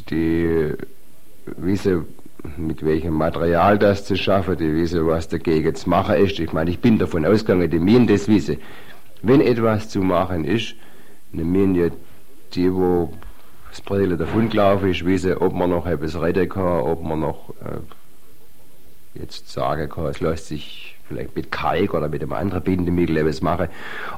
Die 0.09 0.73
wissen, 1.57 2.05
mit 2.57 2.85
welchem 2.85 3.13
Material 3.13 3.79
das 3.79 4.05
zu 4.05 4.15
schaffen, 4.15 4.57
die 4.57 4.71
wissen, 4.75 5.07
was 5.07 5.29
dagegen 5.29 5.73
zu 5.73 5.89
machen 5.89 6.15
ist. 6.15 6.39
Ich 6.39 6.53
meine, 6.53 6.69
ich 6.69 6.79
bin 6.79 6.99
davon 6.99 7.25
ausgegangen, 7.25 7.71
die 7.71 7.79
Minen 7.79 8.07
das 8.07 8.27
wissen. 8.27 8.57
Wenn 9.21 9.41
etwas 9.41 9.89
zu 9.89 10.01
machen 10.01 10.43
ist, 10.45 10.75
eine 11.33 11.43
Mine, 11.43 11.91
die, 12.53 12.71
wo 12.71 13.11
das 13.75 13.81
Bredel 13.81 14.15
davon 14.15 14.49
gelaufen 14.49 14.89
ist, 14.89 15.03
wissen, 15.03 15.35
ob 15.35 15.53
man 15.53 15.69
noch 15.69 15.85
etwas 15.85 16.15
retten 16.15 16.47
kann, 16.47 16.79
ob 16.79 17.03
man 17.03 17.19
noch 17.19 17.49
äh, 17.61 19.19
jetzt 19.19 19.49
sagen 19.51 19.89
kann, 19.89 20.05
es 20.05 20.21
lässt 20.21 20.47
sich 20.47 20.95
vielleicht 21.09 21.35
mit 21.35 21.51
Kalk 21.51 21.93
oder 21.93 22.07
mit 22.07 22.21
einem 22.21 22.31
anderen 22.31 22.63
Bindemittel 22.63 23.17
etwas 23.17 23.41
machen. 23.41 23.67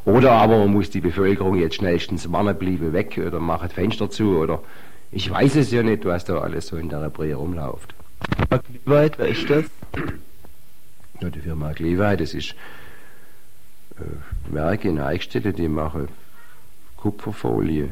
Oder 0.06 0.34
aber 0.34 0.60
man 0.60 0.72
muss 0.72 0.92
die 0.92 1.02
Bevölkerung 1.02 1.56
jetzt 1.56 1.76
schnellstens 1.76 2.32
warnen 2.32 2.56
bleiben 2.56 2.94
weg 2.94 3.20
oder 3.26 3.40
macht 3.40 3.74
Fenster 3.74 4.12
zu 4.12 4.38
oder 4.38 4.62
ich 5.12 5.30
weiß 5.30 5.56
es 5.56 5.72
ja 5.72 5.82
nicht, 5.82 6.06
was 6.06 6.24
da 6.24 6.38
alles 6.38 6.68
so 6.68 6.78
in 6.78 6.90
der 6.90 7.10
Brie 7.10 7.32
rumläuft. 7.32 7.96
Wie 8.70 8.92
weit, 8.92 9.18
wer 9.18 9.28
ist 9.28 9.50
das? 9.50 9.66
Ja, 11.20 11.30
die 11.32 11.40
Firma 11.40 11.72
Gleweit, 11.72 12.22
das 12.22 12.36
ist 12.36 12.52
äh, 13.98 14.54
Werke 14.54 14.88
in 14.88 15.00
Eichstätte, 15.00 15.52
die 15.52 15.68
machen 15.68 16.10
Kupferfolie. 16.96 17.90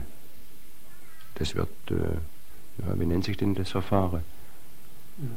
Das 1.36 1.56
wird, 1.56 1.70
äh, 1.90 1.94
ja, 1.94 3.00
wie 3.00 3.06
nennt 3.06 3.26
sich 3.26 3.38
denn 3.38 3.56
das 3.56 3.72
Verfahren? 3.72 4.22
Ja. 5.18 5.28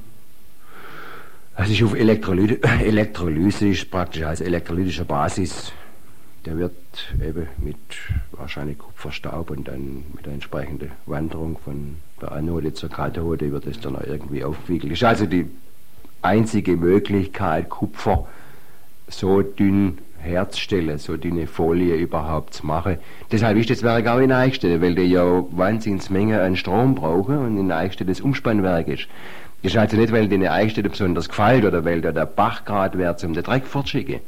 Das 1.57 1.71
ist 1.71 1.83
auf 1.83 1.95
Elektrolyse, 1.99 2.63
Elektrolyse 2.63 3.69
ist 3.69 3.91
praktisch 3.91 4.23
als 4.23 4.41
elektrolytischer 4.41 5.05
Basis. 5.05 5.73
Der 6.45 6.57
wird 6.57 6.73
eben 7.21 7.49
mit 7.59 7.77
wahrscheinlich 8.31 8.79
Kupferstaub 8.79 9.51
und 9.51 9.67
dann 9.67 10.05
mit 10.15 10.25
der 10.25 10.35
entsprechenden 10.35 10.93
Wanderung 11.07 11.59
von 11.65 11.97
der 12.23 12.33
Anode 12.33 12.73
zur 12.75 12.89
Kathode 12.89 13.51
wird 13.51 13.67
es 13.67 13.81
dann 13.81 13.97
auch 13.97 14.07
irgendwie 14.07 14.45
aufgewickelt. 14.45 14.93
Ist 14.93 15.03
also 15.03 15.27
die 15.27 15.51
einzige 16.23 16.77
Möglichkeit, 16.77 17.69
Kupfer 17.69 18.29
so 19.09 19.43
dünn 19.43 19.99
herzustellen, 20.19 20.99
so 20.99 21.17
dünne 21.17 21.47
Folie 21.47 21.95
überhaupt 21.97 22.55
zu 22.55 22.67
machen. 22.67 22.99
Deshalb 23.31 23.57
ist 23.57 23.71
das 23.71 23.83
Werk 23.83 24.07
auch 24.07 24.19
in 24.19 24.33
Eichstätte, 24.33 24.81
weil 24.83 24.95
die 24.95 25.03
ja 25.03 25.45
Wahnsinnsmenge 25.51 26.41
an 26.41 26.57
Strom 26.57 26.95
brauchen 26.95 27.39
und 27.39 27.59
in 27.59 27.73
Eichstätte 27.73 28.11
das 28.11 28.21
Umspannwerk 28.21 28.89
ist. 28.89 29.09
Ist 29.63 29.77
also 29.77 29.97
nicht, 29.97 30.13
weil 30.13 30.29
denen 30.29 30.49
Eichstätte 30.49 30.89
besonders 30.89 31.29
gefällt 31.29 31.65
oder 31.65 31.85
weil 31.85 32.01
da 32.01 32.13
der 32.13 32.27
Bach 32.27 32.65
gerade 32.65 32.97
wäre 32.99 33.17
zum 33.17 33.35
den 33.35 33.43
Dreck 33.43 33.67
fortschicken. 33.67 34.21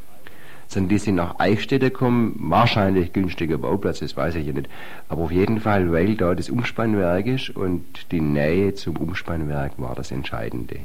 Sondern 0.66 0.88
die 0.88 0.98
sind 0.98 1.16
nach 1.16 1.38
Eichstätte 1.38 1.90
gekommen, 1.90 2.34
wahrscheinlich 2.38 3.12
günstiger 3.12 3.58
Bauplatz, 3.58 4.00
das 4.00 4.16
weiß 4.16 4.36
ich 4.36 4.46
ja 4.46 4.52
nicht. 4.52 4.68
Aber 5.08 5.22
auf 5.22 5.32
jeden 5.32 5.60
Fall, 5.60 5.92
weil 5.92 6.14
da 6.16 6.34
das 6.34 6.50
Umspannwerk 6.50 7.26
ist 7.26 7.50
und 7.50 7.84
die 8.12 8.20
Nähe 8.20 8.74
zum 8.74 8.96
Umspannwerk 8.96 9.72
war 9.78 9.94
das 9.94 10.10
Entscheidende. 10.10 10.80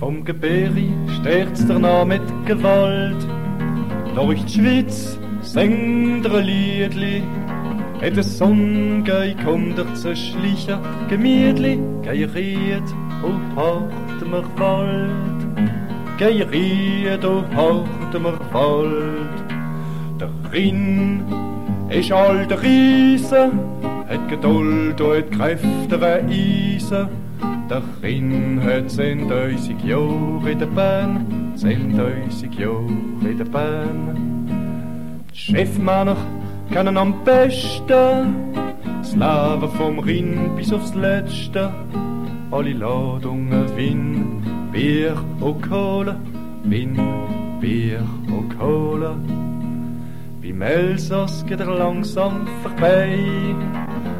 Vom 0.00 0.24
Gebirge 0.24 0.88
stärkt's 1.20 1.66
der 1.66 1.78
Name 1.78 2.18
mit 2.18 2.46
Gewalt. 2.46 3.26
Durch 4.16 4.42
die 4.46 4.54
Schweiz 4.54 5.18
singt 5.42 6.26
er 6.26 6.34
ein 6.34 6.44
Liedli 6.44 7.22
Het 8.00 8.14
de 8.14 8.22
zon 8.22 9.00
gei 9.04 9.34
komt 9.44 9.78
er 9.78 9.94
zu 9.94 10.16
schlichen, 10.16 10.78
gemütlich 11.08 11.78
geieriert 12.02 12.94
und 13.22 13.56
hart 13.56 14.26
mir 14.30 14.44
Wald. 14.56 15.68
Geieriert 16.18 17.24
und 17.24 17.54
hart 17.54 18.22
mir 18.22 18.38
Wald. 18.52 19.44
Der 20.18 20.30
Rinn 20.50 21.22
ist 21.90 22.10
alter 22.10 22.62
Riese, 22.62 23.52
het 24.08 24.28
Geduld 24.28 24.98
und 24.98 25.12
het 25.12 25.30
Kräfte 25.30 26.00
wie 26.00 26.76
Eisen. 26.76 27.29
Der 27.70 27.82
Rinn 28.02 28.60
hat 28.64 28.88
10.000 28.88 29.86
Jahre 29.86 30.50
in 30.50 30.58
der 30.58 30.66
Bahn, 30.66 31.54
10.000 31.56 32.58
Jahre 32.58 33.30
in 33.30 33.38
der 33.38 33.44
Bahn. 33.44 35.24
Chefmänner 35.32 36.16
kennen 36.72 36.96
am 36.96 37.22
besten 37.22 38.34
das 39.00 39.12
Leben 39.12 39.72
vom 39.78 40.00
Rinn 40.00 40.56
bis 40.56 40.72
aufs 40.72 40.96
Letzte. 40.96 41.72
Alle 42.50 42.72
Ladungen 42.72 43.76
Win, 43.76 44.42
Bier 44.72 45.14
und 45.38 45.62
Kohle, 45.62 46.16
Win, 46.64 47.00
Bier 47.60 48.02
und 48.36 48.58
Kohle. 48.58 49.14
Beim 50.42 50.62
Elsass 50.62 51.46
geht 51.46 51.60
er 51.60 51.72
langsam 51.72 52.48
vorbei. 52.64 53.16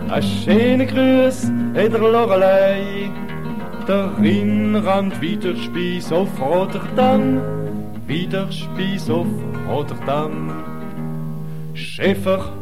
Ein 0.08 0.22
schöner 0.22 0.84
Grüß 0.84 1.48
in 1.48 1.74
der 1.74 1.98
Lorelei. 1.98 3.10
Der 3.90 4.16
Rinn 4.20 4.76
rennt 4.76 5.20
wieder 5.20 5.56
Spieß 5.56 6.12
auf 6.12 6.28
Rotterdam, 6.40 7.40
wieder 8.06 8.46
Spieß 8.52 9.10
auf 9.10 9.26
Rotterdam. 9.68 10.52
Schäfer 11.74 12.52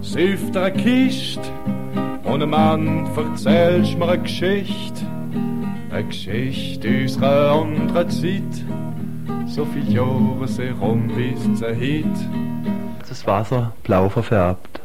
säuft 0.00 0.56
eine 0.56 0.72
Kiste 0.72 1.40
und 2.22 2.44
ein 2.44 2.50
Mann 2.50 3.08
erzählst 3.16 3.98
mir 3.98 4.10
eine 4.10 4.22
Geschichte. 4.22 5.04
Eine 5.90 6.04
Geschichte 6.04 6.88
aus 7.04 7.16
einer 7.16 7.50
anderen 7.50 8.08
Zeit. 8.08 9.48
So 9.48 9.64
viele 9.64 9.90
Jahre 9.90 10.46
sind 10.46 10.80
rum 10.80 11.08
bis 11.08 11.58
zur 11.58 11.72
Hit. 11.72 12.06
Das 13.08 13.26
Wasser 13.26 13.72
blau 13.82 14.08
verfärbt. 14.08 14.80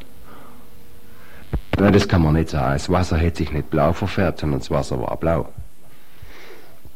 Nein, 1.77 1.93
das 1.93 2.07
kann 2.07 2.23
man 2.23 2.33
nicht 2.33 2.49
sagen. 2.49 2.73
Das 2.73 2.89
Wasser 2.89 3.21
hat 3.21 3.35
sich 3.35 3.53
nicht 3.53 3.69
blau 3.69 3.93
verfärbt, 3.93 4.39
sondern 4.39 4.61
das 4.61 4.71
Wasser 4.71 4.99
war 4.99 5.15
blau. 5.17 5.47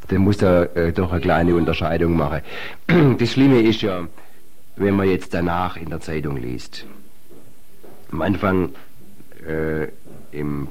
Der 0.10 0.20
muss 0.20 0.38
da 0.38 0.64
äh, 0.64 0.92
doch 0.92 1.12
eine 1.12 1.22
kleine 1.22 1.56
Unterscheidung 1.56 2.18
machen. 2.18 2.42
Das 3.20 3.32
Schlimme 3.32 3.62
ist 3.62 3.82
ja, 3.82 4.08
wenn 4.76 4.96
man 4.96 5.10
jetzt 5.10 5.34
danach 5.34 5.78
in 5.78 5.90
der 5.90 6.00
Zeitung 6.02 6.38
liest. 6.38 6.86
Am 8.12 8.22
Anfang 8.22 8.74
äh, 9.48 9.88
im 10.32 10.70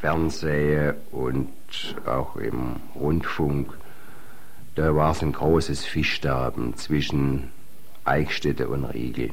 Fernsehen 0.00 0.94
und 1.10 1.48
auch 2.06 2.36
im 2.36 2.76
Rundfunk, 2.94 3.72
da 4.74 4.94
war 4.94 5.12
es 5.12 5.22
ein 5.22 5.32
großes 5.32 5.84
Fischsterben 5.84 6.76
zwischen 6.76 7.50
Eichstätte 8.04 8.68
und 8.68 8.84
Riegel. 8.84 9.30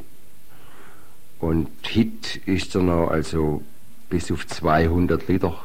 Und 1.40 1.70
Hit 1.86 2.38
ist 2.46 2.76
er 2.76 2.82
noch 2.82 3.10
also 3.10 3.62
bis 4.10 4.32
auf 4.32 4.48
200 4.48 5.28
Liter 5.28 5.60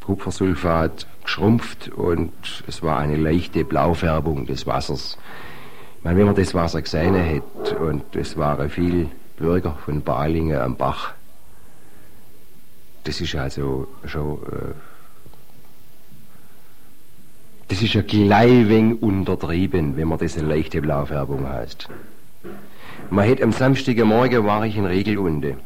Kupfersulfat 0.00 1.06
geschrumpft 1.24 1.88
und 1.88 2.32
es 2.66 2.82
war 2.82 2.98
eine 2.98 3.16
leichte 3.16 3.64
Blaufärbung 3.64 4.46
des 4.46 4.66
Wassers. 4.66 5.18
Ich 5.98 6.04
meine, 6.04 6.18
wenn 6.18 6.26
man 6.26 6.34
das 6.34 6.54
Wasser 6.54 6.82
gesehen 6.82 7.14
hat 7.14 7.72
und 7.78 8.16
es 8.16 8.36
waren 8.36 8.68
viele 8.68 9.06
Bürger 9.36 9.76
von 9.84 10.02
Balingen 10.02 10.58
am 10.58 10.76
Bach, 10.76 11.14
das 13.04 13.20
ist 13.20 13.34
also 13.34 13.88
schon, 14.06 14.38
äh, 14.42 14.74
das 17.68 17.82
ist 17.82 17.94
ja 17.94 18.02
gleich 18.02 18.68
wenig 18.68 19.02
untertrieben, 19.02 19.96
wenn 19.96 20.08
man 20.08 20.18
das 20.18 20.36
eine 20.36 20.48
leichte 20.48 20.80
Blaufärbung 20.80 21.48
heißt. 21.48 21.88
Man 23.10 23.24
hätte 23.24 23.42
am 23.42 23.52
Samstagmorgen 23.52 24.44
war 24.44 24.64
ich 24.66 24.76
in 24.76 24.86
Regelunde. 24.86 25.56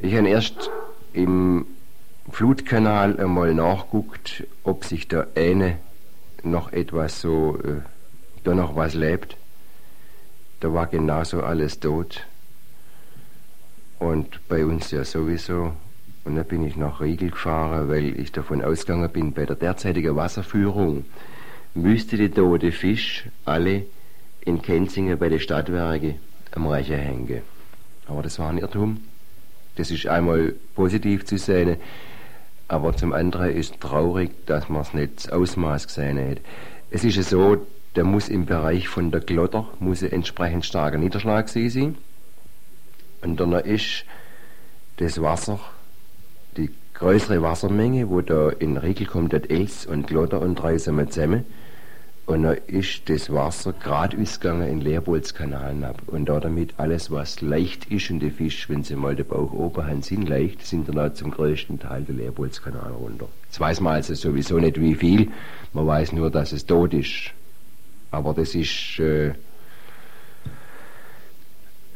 Ich 0.00 0.14
habe 0.14 0.28
erst 0.28 0.70
im 1.12 1.66
Flutkanal 2.30 3.18
einmal 3.20 3.54
nachguckt, 3.54 4.44
ob 4.64 4.84
sich 4.84 5.08
da 5.08 5.26
eine 5.34 5.78
noch 6.42 6.72
etwas 6.72 7.20
so, 7.20 7.58
äh, 7.62 7.80
da 8.44 8.54
noch 8.54 8.76
was 8.76 8.94
lebt. 8.94 9.36
Da 10.60 10.72
war 10.72 10.86
genauso 10.86 11.42
alles 11.42 11.80
tot. 11.80 12.26
Und 13.98 14.40
bei 14.48 14.64
uns 14.64 14.90
ja 14.90 15.04
sowieso. 15.04 15.72
Und 16.24 16.36
dann 16.36 16.44
bin 16.44 16.66
ich 16.66 16.76
nach 16.76 17.00
Riegel 17.00 17.30
gefahren, 17.30 17.88
weil 17.88 18.18
ich 18.18 18.32
davon 18.32 18.62
ausgegangen 18.62 19.10
bin, 19.10 19.32
bei 19.32 19.46
der 19.46 19.56
derzeitigen 19.56 20.16
Wasserführung 20.16 21.04
müsste 21.74 22.16
die 22.16 22.30
tote 22.30 22.72
Fisch 22.72 23.28
alle 23.44 23.86
in 24.40 24.60
Kenzingen 24.62 25.18
bei 25.18 25.28
den 25.28 25.40
Stadtwerken 25.40 26.16
am 26.52 26.66
Rechen 26.66 26.98
hängen. 26.98 27.42
Aber 28.06 28.22
das 28.22 28.38
war 28.38 28.50
ein 28.50 28.58
Irrtum. 28.58 29.02
Das 29.76 29.90
ist 29.90 30.06
einmal 30.06 30.54
positiv 30.74 31.26
zu 31.26 31.36
sehen, 31.36 31.76
aber 32.68 32.96
zum 32.96 33.12
anderen 33.12 33.50
ist 33.50 33.80
traurig, 33.80 34.30
dass 34.46 34.68
man 34.68 34.82
es 34.82 34.94
nicht 34.94 35.16
das 35.16 35.30
Ausmaß 35.30 35.86
gesehen 35.86 36.18
hat. 36.18 36.38
Es 36.90 37.04
ist 37.04 37.16
ja 37.16 37.22
so, 37.22 37.66
der 37.94 38.04
muss 38.04 38.28
im 38.28 38.46
Bereich 38.46 38.88
von 38.88 39.10
der 39.10 39.20
Glotter 39.20 39.66
muss 39.78 40.02
ein 40.02 40.12
entsprechend 40.12 40.64
starker 40.64 40.98
Niederschlag 40.98 41.48
sein. 41.48 41.96
Und 43.22 43.40
dann 43.40 43.52
ist 43.52 44.04
das 44.98 45.20
Wasser, 45.20 45.60
die 46.56 46.70
größere 46.94 47.42
Wassermenge, 47.42 48.08
wo 48.08 48.20
da 48.20 48.50
in 48.50 48.76
Riegel 48.76 49.06
kommt, 49.06 49.32
das 49.32 49.42
Els 49.44 49.86
und 49.86 50.06
Glotter 50.06 50.40
und 50.40 50.56
drei 50.56 50.76
zusammen, 50.76 51.44
und 52.26 52.42
dann 52.42 52.56
ist 52.66 53.08
das 53.08 53.32
Wasser 53.32 53.72
gerade 53.72 54.18
ausgegangen 54.20 54.68
in 54.68 54.80
den 54.80 54.88
Leerbolzkanal 54.88 55.84
ab. 55.84 56.02
Und 56.08 56.28
da 56.28 56.40
damit 56.40 56.74
alles, 56.76 57.10
was 57.12 57.40
leicht 57.40 57.86
ist 57.86 58.10
und 58.10 58.18
die 58.18 58.30
Fisch, 58.30 58.68
wenn 58.68 58.82
sie 58.82 58.96
mal 58.96 59.14
den 59.14 59.26
Bauch 59.26 59.52
oben 59.52 59.86
haben, 59.86 60.02
sind 60.02 60.28
leicht, 60.28 60.66
sind 60.66 60.88
dann 60.88 60.98
auch 60.98 61.14
zum 61.14 61.30
größten 61.30 61.78
Teil 61.78 62.02
der 62.02 62.16
Leerbolzkanal 62.16 62.92
runter. 62.92 63.28
Jetzt 63.44 63.60
weiß 63.60 63.80
man 63.80 63.94
also 63.94 64.14
sowieso 64.14 64.58
nicht 64.58 64.80
wie 64.80 64.96
viel, 64.96 65.30
man 65.72 65.86
weiß 65.86 66.12
nur, 66.12 66.30
dass 66.30 66.50
es 66.50 66.66
tot 66.66 66.94
ist. 66.94 67.30
Aber 68.10 68.34
das 68.34 68.56
ist 68.56 68.98
äh, 68.98 69.34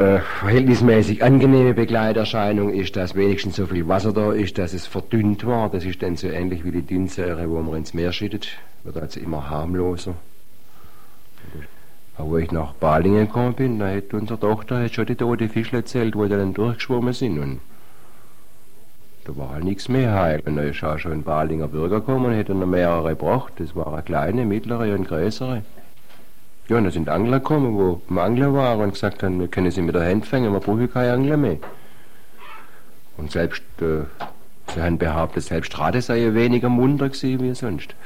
äh, 0.01 0.21
verhältnismäßig 0.41 1.23
angenehme 1.23 1.75
Begleiterscheinung 1.75 2.73
ist, 2.73 2.97
dass 2.97 3.15
wenigstens 3.15 3.57
so 3.57 3.67
viel 3.67 3.87
Wasser 3.87 4.13
da 4.13 4.33
ist, 4.33 4.59
dass 4.59 4.73
es 4.73 4.87
verdünnt 4.87 5.47
war. 5.47 5.69
Das 5.69 5.85
ist 5.85 6.03
dann 6.03 6.17
so 6.17 6.29
ähnlich 6.29 6.65
wie 6.65 6.73
die 6.73 6.83
Dünnsäure, 6.83 7.49
wo 7.51 7.61
man 7.61 7.77
ins 7.77 7.95
Meer 7.95 8.13
schüttet 8.13 8.59
wird 8.85 8.97
also 8.97 9.21
immer 9.21 9.51
harmloser. 9.51 10.15
Aber 12.17 12.31
wo 12.31 12.39
ich 12.39 12.51
nach 12.51 12.73
Balingen 12.75 13.27
gekommen 13.27 13.55
bin, 13.55 13.79
da 13.79 13.89
hat 13.89 14.13
unsere 14.13 14.39
Tochter 14.39 14.83
hat 14.83 14.95
schon 14.95 15.07
die 15.07 15.15
tote 15.15 15.49
Fische 15.49 15.77
erzählt, 15.77 16.17
wo 16.17 16.25
die 16.25 16.31
dann 16.31 16.55
durchgeschwommen 16.55 17.13
sind. 17.13 17.39
Und 17.39 17.61
da 19.25 19.37
war 19.37 19.51
halt 19.51 19.65
nichts 19.65 19.89
mehr 19.89 20.15
heil. 20.15 20.43
Und 20.45 20.57
da 20.57 20.63
ist 20.63 20.83
auch 20.83 20.99
schon 20.99 21.13
ein 21.13 21.23
Balinger 21.23 21.69
Bürger 21.69 22.01
gekommen 22.01 22.27
und 22.27 22.39
hat 22.39 22.49
dann 22.49 22.69
mehrere 22.69 23.11
gebracht. 23.11 23.55
Das 23.57 23.75
waren 23.77 24.05
kleine, 24.05 24.45
mittlere 24.45 24.95
und 24.95 25.09
größere. 25.09 25.63
Ja, 26.71 26.77
und 26.77 26.85
da 26.85 26.93
sind 26.93 27.09
Angler 27.09 27.41
gekommen, 27.41 27.77
wo 27.77 28.01
am 28.09 28.19
Angler 28.19 28.55
waren 28.55 28.81
und 28.81 28.93
gesagt 28.93 29.25
haben, 29.25 29.41
wir 29.41 29.49
können 29.49 29.73
sie 29.73 29.83
mit 29.83 29.97
der 29.97 30.09
Hand 30.09 30.25
fangen, 30.25 30.53
wir 30.53 30.61
brauchen 30.61 30.89
keine 30.89 31.15
Angler 31.15 31.37
mehr. 31.37 31.57
Und 33.17 33.33
selbst, 33.33 33.65
äh, 33.81 34.05
sie 34.73 34.81
haben 34.81 34.97
behauptet, 34.97 35.43
selbst 35.43 35.77
Rade 35.77 36.01
sei 36.01 36.33
weniger 36.33 36.69
munter 36.69 37.09
gewesen 37.09 37.41
wie 37.41 37.53
sonst. 37.57 37.97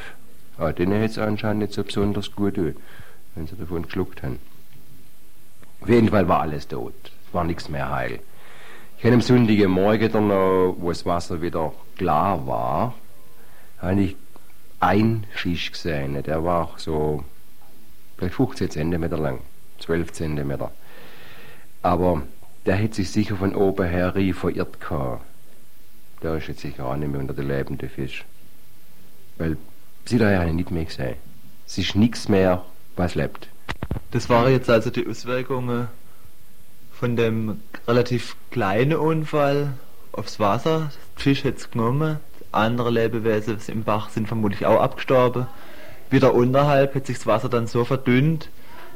Aber 0.57 0.72
denen 0.72 0.92
hätte 0.94 1.11
es 1.11 1.18
anscheinend 1.18 1.61
nicht 1.61 1.74
so 1.74 1.85
besonders 1.85 2.35
gut 2.35 2.57
wenn 2.57 3.46
sie 3.46 3.55
davon 3.55 3.83
geschluckt 3.83 4.22
haben. 4.22 4.38
Auf 5.83 5.90
jeden 5.90 6.09
Fall 6.09 6.27
war 6.27 6.40
alles 6.40 6.66
tot. 6.66 6.94
Es 7.29 7.35
war 7.35 7.44
nichts 7.44 7.68
mehr 7.68 7.90
heil. 7.90 8.20
Ich 8.96 9.05
habe 9.05 9.12
am 9.12 9.20
Sonntagmorgen 9.20 10.11
dann 10.11 10.29
noch, 10.29 10.74
wo 10.79 10.88
das 10.88 11.05
Wasser 11.05 11.42
wieder 11.42 11.74
klar 11.98 12.46
war, 12.46 12.94
habe 13.77 14.00
ich 14.00 14.16
ein 14.81 15.27
Fisch 15.35 15.70
gesehen. 15.70 16.22
Der 16.22 16.42
war 16.44 16.70
so 16.79 17.24
vielleicht 18.16 18.35
15 18.35 18.70
cm 18.70 19.11
lang, 19.11 19.40
12 19.81 20.12
cm. 20.12 20.68
Aber 21.83 22.22
der 22.66 22.77
hätte 22.77 22.96
sich 22.96 23.11
sicher 23.11 23.37
von 23.37 23.55
oben 23.55 23.87
her 23.87 24.14
verirrt 24.35 24.81
gehabt. 24.81 25.24
Der 26.22 26.37
ist 26.37 26.48
jetzt 26.48 26.61
sicher 26.61 26.87
auch 26.87 26.96
nicht 26.96 27.11
mehr 27.11 27.20
unter 27.20 27.35
den 27.35 27.48
lebenden 27.48 27.90
Fisch. 27.90 28.24
Weil 29.37 29.57
Sie 30.07 30.18
da 30.18 30.31
ja 30.31 30.44
nicht 30.44 30.70
mehr 30.70 30.85
gesehen. 30.85 31.16
Es 31.66 31.79
ist 31.79 31.94
nichts 31.96 32.29
mehr, 32.29 32.64
was 32.96 33.14
lebt. 33.14 33.48
Das 34.11 34.29
waren 34.29 34.53
jetzt 34.53 34.68
also 34.68 34.90
die 34.90 35.07
Auswirkungen 35.07 35.88
von 36.92 37.16
dem 37.16 37.61
relativ 37.88 38.37
kleinen 38.50 38.96
Unfall 38.96 39.72
aufs 40.12 40.38
Wasser. 40.38 40.90
Der 41.16 41.22
Fisch 41.22 41.44
hat 41.44 41.57
es 41.57 41.70
genommen. 41.70 42.18
Andere 42.53 42.90
Lebewesen 42.90 43.59
im 43.68 43.83
Bach 43.83 44.11
sind 44.11 44.29
vermutlich 44.29 44.66
auch 44.66 44.81
abgestorben. 44.81 45.46
Wieder 46.11 46.35
unterhalb 46.35 46.95
hat 46.95 47.07
sich 47.07 47.19
das 47.19 47.27
Wasser 47.27 47.49
dann 47.49 47.67
so 47.67 47.85
verdünnt, 47.85 48.49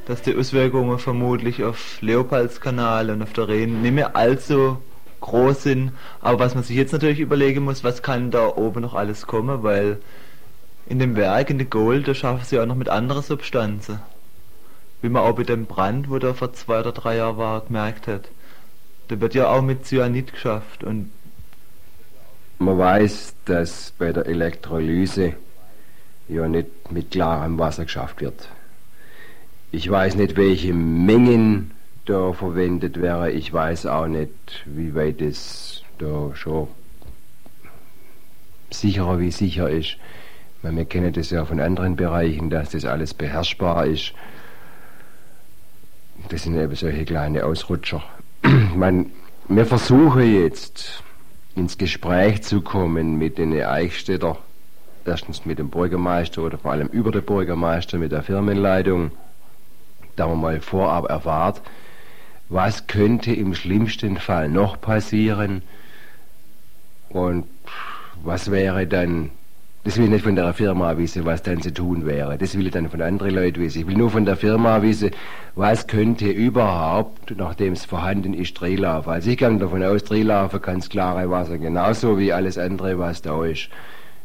dass 0.07 0.23
die 0.23 0.37
Auswirkungen 0.37 0.99
vermutlich 0.99 1.65
auf 1.65 2.01
Leopoldskanal 2.01 3.11
und 3.11 3.23
auf 3.23 3.33
der 3.33 3.49
Rhein 3.49 3.83
nicht 3.83 3.95
mehr 3.95 4.17
allzu 4.17 4.79
groß 5.21 5.65
sind. 5.65 5.93
Aber 6.21 6.39
was 6.39 6.55
man 6.55 6.65
sich 6.65 6.77
jetzt 6.77 6.93
natürlich 6.93 7.21
überlegen 7.21 7.65
muss, 7.65 7.85
was 7.85 8.03
kann 8.03 8.31
da 8.31 8.49
oben 8.49 8.83
noch 8.83 8.95
alles 8.95 9.27
kommen, 9.27 9.63
weil 9.63 9.99
in 10.87 10.99
dem 10.99 11.17
Werk, 11.17 11.51
in 11.51 11.59
der 11.59 11.67
Gold, 11.67 12.09
da 12.09 12.15
schaffen 12.15 12.45
sie 12.45 12.59
auch 12.59 12.67
noch 12.67 12.75
mit 12.75 12.89
anderen 12.89 13.23
Substanzen. 13.23 14.01
Wie 15.03 15.09
man 15.09 15.23
auch 15.23 15.35
bei 15.35 15.45
dem 15.45 15.67
Brand, 15.67 16.09
wo 16.11 16.19
der 16.19 16.35
vor 16.35 16.53
zwei 16.55 16.81
oder 16.81 16.93
drei 16.93 17.17
Jahren 17.17 17.37
war, 17.37 17.61
gemerkt 17.61 18.07
hat. 18.07 18.29
Da 19.09 19.21
wird 19.21 19.35
ja 19.35 19.49
auch 19.49 19.63
mit 19.63 19.87
Cyanid 19.87 20.33
geschafft 20.33 20.85
und 20.85 21.11
man 22.59 22.77
weiß, 22.77 23.35
dass 23.45 23.93
bei 23.99 24.13
der 24.13 24.27
Elektrolyse 24.27 25.35
ja 26.29 26.49
nicht 26.49 26.91
mit 26.91 27.11
klarem 27.11 27.59
Wasser 27.59 27.85
geschafft 27.85 28.21
wird. 28.21 28.49
Ich 29.71 29.91
weiß 29.91 30.17
nicht, 30.17 30.37
welche 30.37 30.73
Mengen 30.73 31.73
da 32.07 32.33
verwendet 32.33 33.01
wäre. 33.01 33.31
Ich 33.31 33.53
weiß 33.53 33.87
auch 33.87 34.07
nicht, 34.07 34.65
wie 34.65 34.95
weit 34.95 35.21
es 35.21 35.83
da 35.99 36.35
schon 36.35 36.69
sicherer 38.71 39.19
wie 39.19 39.31
sicher 39.31 39.69
ist. 39.69 39.97
Weil 40.63 40.77
wir 40.77 40.85
kennen 40.85 41.13
das 41.13 41.31
ja 41.31 41.45
von 41.45 41.61
anderen 41.61 41.97
Bereichen, 41.97 42.51
dass 42.51 42.71
das 42.71 42.85
alles 42.85 43.15
beherrschbar 43.15 43.87
ist. 43.87 44.13
Das 46.31 46.43
sind 46.43 46.57
eben 46.57 46.75
solche 46.75 47.05
kleine 47.05 47.45
Ausrutscher. 47.45 48.03
Man, 48.75 49.11
wir 49.49 49.67
versuchen 49.67 50.35
jetzt 50.35 51.03
ins 51.55 51.79
Gespräch 51.79 52.43
zu 52.43 52.61
kommen 52.61 53.19
mit 53.19 53.39
den 53.39 53.53
Eichstätter, 53.53 54.39
erstens 55.09 55.45
mit 55.45 55.59
dem 55.59 55.71
Bürgermeister 55.71 56.43
oder 56.43 56.59
vor 56.59 56.73
allem 56.73 56.89
über 56.89 57.11
den 57.11 57.25
Bürgermeister, 57.25 57.99
mit 57.99 58.13
der 58.13 58.23
Firmenleitung, 58.23 59.11
da 60.17 60.27
man 60.27 60.41
mal 60.41 60.61
vorab 60.61 61.09
erfahrt, 61.09 61.61
was 62.49 62.87
könnte 62.87 63.33
im 63.33 63.55
schlimmsten 63.55 64.17
Fall 64.17 64.49
noch 64.49 64.81
passieren 64.81 65.63
und 67.11 67.47
was 68.23 68.51
wäre 68.51 68.87
dann 68.87 69.31
Das 69.85 69.97
will 69.97 70.05
ich 70.05 70.11
nicht 70.11 70.25
von 70.25 70.37
der 70.37 70.53
Firma 70.53 70.99
wissen, 70.99 71.25
was 71.25 71.43
dann 71.43 71.63
zu 71.63 71.73
tun 71.73 72.05
wäre. 72.05 72.37
Das 72.37 72.59
will 72.59 72.67
ich 72.67 72.73
dann 72.73 72.91
von 72.91 73.01
anderen 73.01 73.35
Leuten 73.35 73.61
wissen. 73.61 73.81
Ich 73.81 73.87
will 73.87 73.97
nur 73.97 74.11
von 74.11 74.27
der 74.27 74.37
Firma 74.37 74.83
wissen, 74.83 75.13
was 75.55 75.87
könnte 75.87 76.29
überhaupt, 76.29 77.35
nachdem 77.37 77.73
es 77.73 77.87
vorhanden 77.87 78.35
ist, 78.35 78.53
Drehlaufen. 78.61 79.11
Also 79.11 79.31
ich 79.31 79.39
gehe 79.39 79.57
davon 79.57 79.83
aus, 79.83 80.05
Drehlaufen 80.05 80.61
kann 80.61 80.81
das 80.81 80.91
klare 80.91 81.31
Wasser, 81.31 81.57
genauso 81.57 82.19
wie 82.19 82.35
alles 82.35 82.59
andere, 82.59 82.99
was 82.99 83.23
da 83.23 83.43
ist. 83.47 83.71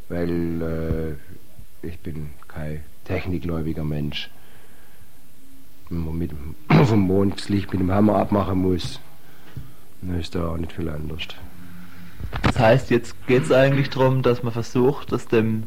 Weil 0.10 1.18
äh, 1.84 1.88
ich 1.88 2.00
bin 2.00 2.30
kein 2.48 2.84
technikgläubiger 3.06 3.84
Mensch. 3.84 4.30
Wenn 5.90 6.06
man 6.06 6.18
mit, 6.18 6.32
vom 6.86 7.00
Mond 7.02 7.40
das 7.40 7.50
Licht 7.50 7.72
mit 7.72 7.82
dem 7.82 7.92
Hammer 7.92 8.16
abmachen 8.16 8.60
muss, 8.60 9.00
dann 10.02 10.20
ist 10.20 10.36
da 10.36 10.50
auch 10.50 10.58
nicht 10.58 10.74
viel 10.74 10.90
anders. 10.90 11.24
Das 12.42 12.60
heißt, 12.60 12.90
jetzt 12.90 13.28
geht 13.28 13.44
es 13.44 13.52
eigentlich 13.52 13.90
darum, 13.90 14.22
dass 14.22 14.44
man 14.44 14.54
versucht, 14.54 15.14
aus 15.14 15.28
dem 15.28 15.64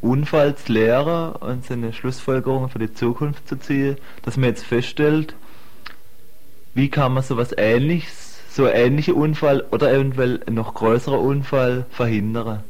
Unfall 0.00 0.56
zu 0.56 0.72
lernen 0.72 1.32
und 1.36 1.64
seine 1.64 1.92
Schlussfolgerungen 1.92 2.68
für 2.68 2.78
die 2.78 2.92
Zukunft 2.92 3.48
zu 3.48 3.56
ziehen, 3.56 3.96
dass 4.22 4.36
man 4.36 4.50
jetzt 4.50 4.64
feststellt, 4.64 5.34
wie 6.74 6.88
kann 6.88 7.14
man 7.14 7.22
sowas 7.22 7.54
ähnliches, 7.56 8.40
so 8.50 8.68
ähnliche 8.68 9.14
Unfall 9.14 9.64
oder 9.70 9.92
eventuell 9.92 10.40
noch 10.50 10.74
größerer 10.74 11.20
Unfall 11.20 11.86
verhindern? 11.90 12.64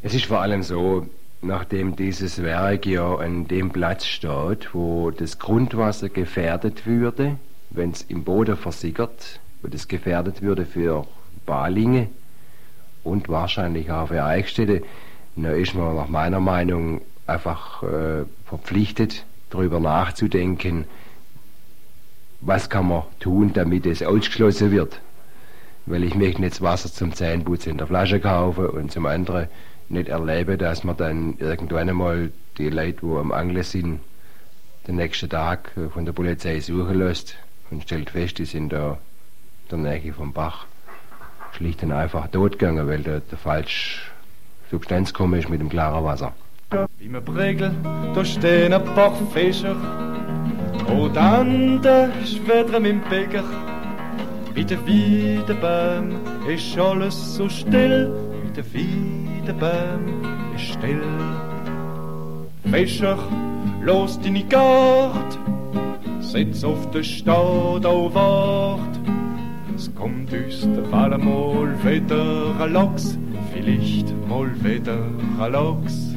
Es 0.00 0.14
ist 0.14 0.26
vor 0.26 0.40
allem 0.40 0.62
so, 0.62 1.08
nachdem 1.42 1.96
dieses 1.96 2.40
Werk 2.40 2.86
ja 2.86 3.16
an 3.16 3.48
dem 3.48 3.70
Platz 3.70 4.06
steht, 4.06 4.72
wo 4.72 5.10
das 5.10 5.40
Grundwasser 5.40 6.08
gefährdet 6.08 6.86
würde, 6.86 7.36
wenn 7.70 7.90
es 7.90 8.02
im 8.02 8.22
Boden 8.22 8.56
versickert, 8.56 9.40
wo 9.60 9.68
das 9.68 9.88
gefährdet 9.88 10.40
würde 10.40 10.66
für 10.66 11.04
Balinge 11.46 12.08
und 13.02 13.28
wahrscheinlich 13.28 13.90
auch 13.90 14.06
für 14.06 14.22
Eichstätte, 14.22 14.82
da 15.34 15.50
ist 15.50 15.74
man 15.74 15.96
nach 15.96 16.08
meiner 16.08 16.40
Meinung 16.40 17.00
einfach 17.26 17.82
äh, 17.82 18.24
verpflichtet, 18.46 19.24
darüber 19.50 19.80
nachzudenken, 19.80 20.84
was 22.40 22.70
kann 22.70 22.86
man 22.86 23.02
tun, 23.18 23.52
damit 23.52 23.84
es 23.84 24.04
ausgeschlossen 24.04 24.70
wird. 24.70 25.00
Weil 25.86 26.04
ich 26.04 26.14
möchte 26.14 26.42
das 26.42 26.60
Wasser 26.60 26.92
zum 26.92 27.12
Zähneputzen 27.14 27.72
in 27.72 27.78
der 27.78 27.88
Flasche 27.88 28.20
kaufen 28.20 28.66
und 28.66 28.92
zum 28.92 29.06
anderen 29.06 29.48
nicht 29.88 30.08
erleben, 30.08 30.58
dass 30.58 30.84
man 30.84 30.96
dann 30.96 31.36
irgendwann 31.38 31.88
einmal 31.88 32.30
die 32.58 32.70
Leute, 32.70 32.98
die 33.02 33.16
am 33.16 33.32
Angeln 33.32 33.62
sind, 33.62 34.00
den 34.86 34.96
nächsten 34.96 35.28
Tag 35.28 35.72
von 35.92 36.04
der 36.04 36.12
Polizei 36.12 36.60
suchen 36.60 36.98
lässt 36.98 37.36
und 37.70 37.82
stellt 37.82 38.10
fest, 38.10 38.38
die 38.38 38.44
sind 38.44 38.72
da 38.72 38.98
in 39.70 39.82
der 39.82 39.92
Nähe 39.92 40.12
vom 40.12 40.32
Bach 40.32 40.66
schlicht 41.52 41.82
und 41.82 41.92
einfach 41.92 42.28
totgegangen, 42.28 42.86
weil 42.86 43.02
da 43.02 43.20
der 43.20 43.38
falsche 43.38 44.02
Substanz 44.70 45.12
gekommen 45.12 45.38
ist 45.38 45.48
mit 45.48 45.60
dem 45.60 45.68
klaren 45.68 46.04
Wasser. 46.04 46.32
Wie 46.98 47.08
man 47.08 47.24
Bregel, 47.24 47.74
da 48.14 48.24
stehen 48.24 48.72
ein 48.72 48.84
paar 48.84 49.14
Fischer 49.32 49.76
und 50.86 51.16
andere 51.16 52.10
schwedern 52.24 52.84
im 52.84 53.00
Becher. 53.02 53.44
Wie 54.54 54.64
der 54.64 54.86
Wiedebaum 54.86 56.16
ist 56.46 56.78
alles 56.78 57.36
so 57.36 57.48
still, 57.48 58.12
wie 58.44 58.52
der 59.48 59.56
Wiedebaum 59.56 60.54
ist 60.54 60.64
still. 60.64 61.02
Fischer, 62.70 63.18
los 63.82 64.20
deine 64.20 64.44
Gart, 64.44 65.38
sitz 66.20 66.64
auf 66.64 66.90
der 66.90 67.02
Stadt 67.02 67.86
auf 67.86 68.14
Wart. 68.14 69.00
Es 69.74 69.94
kommt 69.94 70.32
uns 70.32 70.60
der 70.60 70.84
Fall 70.86 71.16
mal 71.16 71.74
wieder 71.84 72.60
ein 72.60 72.72
Lachs, 72.72 73.18
vielleicht 73.52 74.12
mal 74.28 74.50
wieder 74.62 74.98
ein 75.40 75.52
Lachs. 75.52 76.14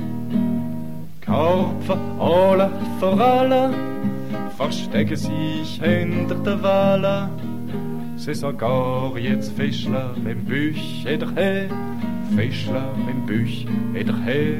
Karpfen, 1.21 1.99
alle 2.19 2.69
vor 2.99 3.19
alle, 3.19 3.73
verstecken 4.57 5.15
sich 5.15 5.79
hinter 5.81 6.35
der 6.35 6.61
Wale. 6.61 7.29
Sie 8.17 8.33
sogar 8.33 9.17
jetzt 9.17 9.53
Fischler 9.53 10.15
im 10.25 10.43
Büch 10.45 11.05
in 11.05 11.19
der 11.19 11.35
Fischler 12.35 12.93
im 13.09 13.25
Büch 13.25 13.65
in 13.93 14.07
der 14.07 14.15
He. 14.23 14.57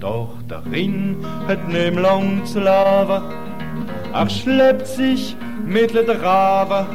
Doch 0.00 0.38
der 0.48 0.64
Rinn 0.70 1.16
hat 1.46 1.68
mehr 1.68 1.92
lang 1.92 2.44
zu 2.44 2.60
laufen, 2.60 3.22
er 4.12 4.28
schleppt 4.28 4.86
sich 4.86 5.36
mittel 5.64 6.04
der 6.04 6.20
Rabe. 6.22 6.86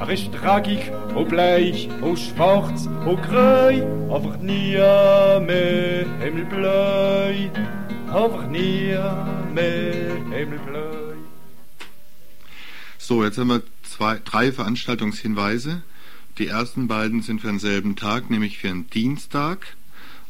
Er 0.00 0.10
ist 0.10 0.32
tragik, 0.32 0.90
o 1.14 1.24
bleich, 1.24 1.88
o 2.02 2.16
schwarz, 2.16 2.88
o 3.06 3.16
grey, 3.16 3.82
einfach 4.12 4.38
nie 4.38 4.72
mehr 4.72 6.04
Himmelbleu, 6.20 7.48
einfach 8.12 8.46
nie 8.48 8.96
mehr 9.54 10.16
Himmelbleu. 10.30 11.14
So, 12.98 13.22
jetzt 13.22 13.38
haben 13.38 13.48
wir 13.48 13.62
zwei, 13.82 14.18
drei 14.24 14.50
Veranstaltungshinweise. 14.50 15.82
Die 16.38 16.48
ersten 16.48 16.88
beiden 16.88 17.22
sind 17.22 17.40
für 17.40 17.46
denselben 17.46 17.94
Tag, 17.94 18.28
nämlich 18.28 18.58
für 18.58 18.66
den 18.66 18.90
Dienstag. 18.90 19.76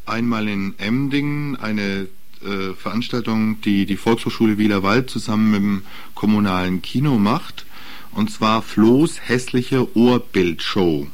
Einmal 0.04 0.48
in 0.48 0.74
Emdingen 0.78 1.56
eine 1.56 2.08
äh, 2.42 2.74
Veranstaltung, 2.74 3.62
die 3.62 3.86
die 3.86 3.96
Volkshochschule 3.96 4.58
Wielerwald 4.58 5.08
zusammen 5.08 5.50
mit 5.50 5.60
dem 5.62 5.82
kommunalen 6.14 6.82
Kino 6.82 7.16
macht. 7.16 7.64
Und 8.10 8.30
zwar 8.30 8.60
Flo's 8.60 9.18
hässliche 9.22 9.96
Ohrbildshow. 9.96 11.06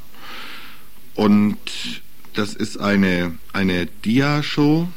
Und 1.14 1.56
das 2.34 2.54
ist 2.54 2.78
eine, 2.78 3.38
eine 3.52 3.86
Dia-Show 3.86 4.88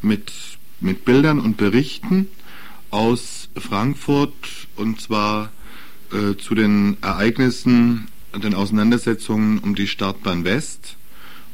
mit, 0.00 0.32
mit 0.80 1.04
Bildern 1.04 1.38
und 1.38 1.58
Berichten 1.58 2.28
aus 2.90 3.50
Frankfurt 3.56 4.32
und 4.76 5.00
zwar 5.00 5.52
äh, 6.10 6.36
zu 6.36 6.54
den 6.54 6.96
Ereignissen 7.02 8.08
den 8.40 8.54
Auseinandersetzungen 8.54 9.58
um 9.58 9.74
die 9.74 9.88
Startbahn 9.88 10.44
West 10.44 10.96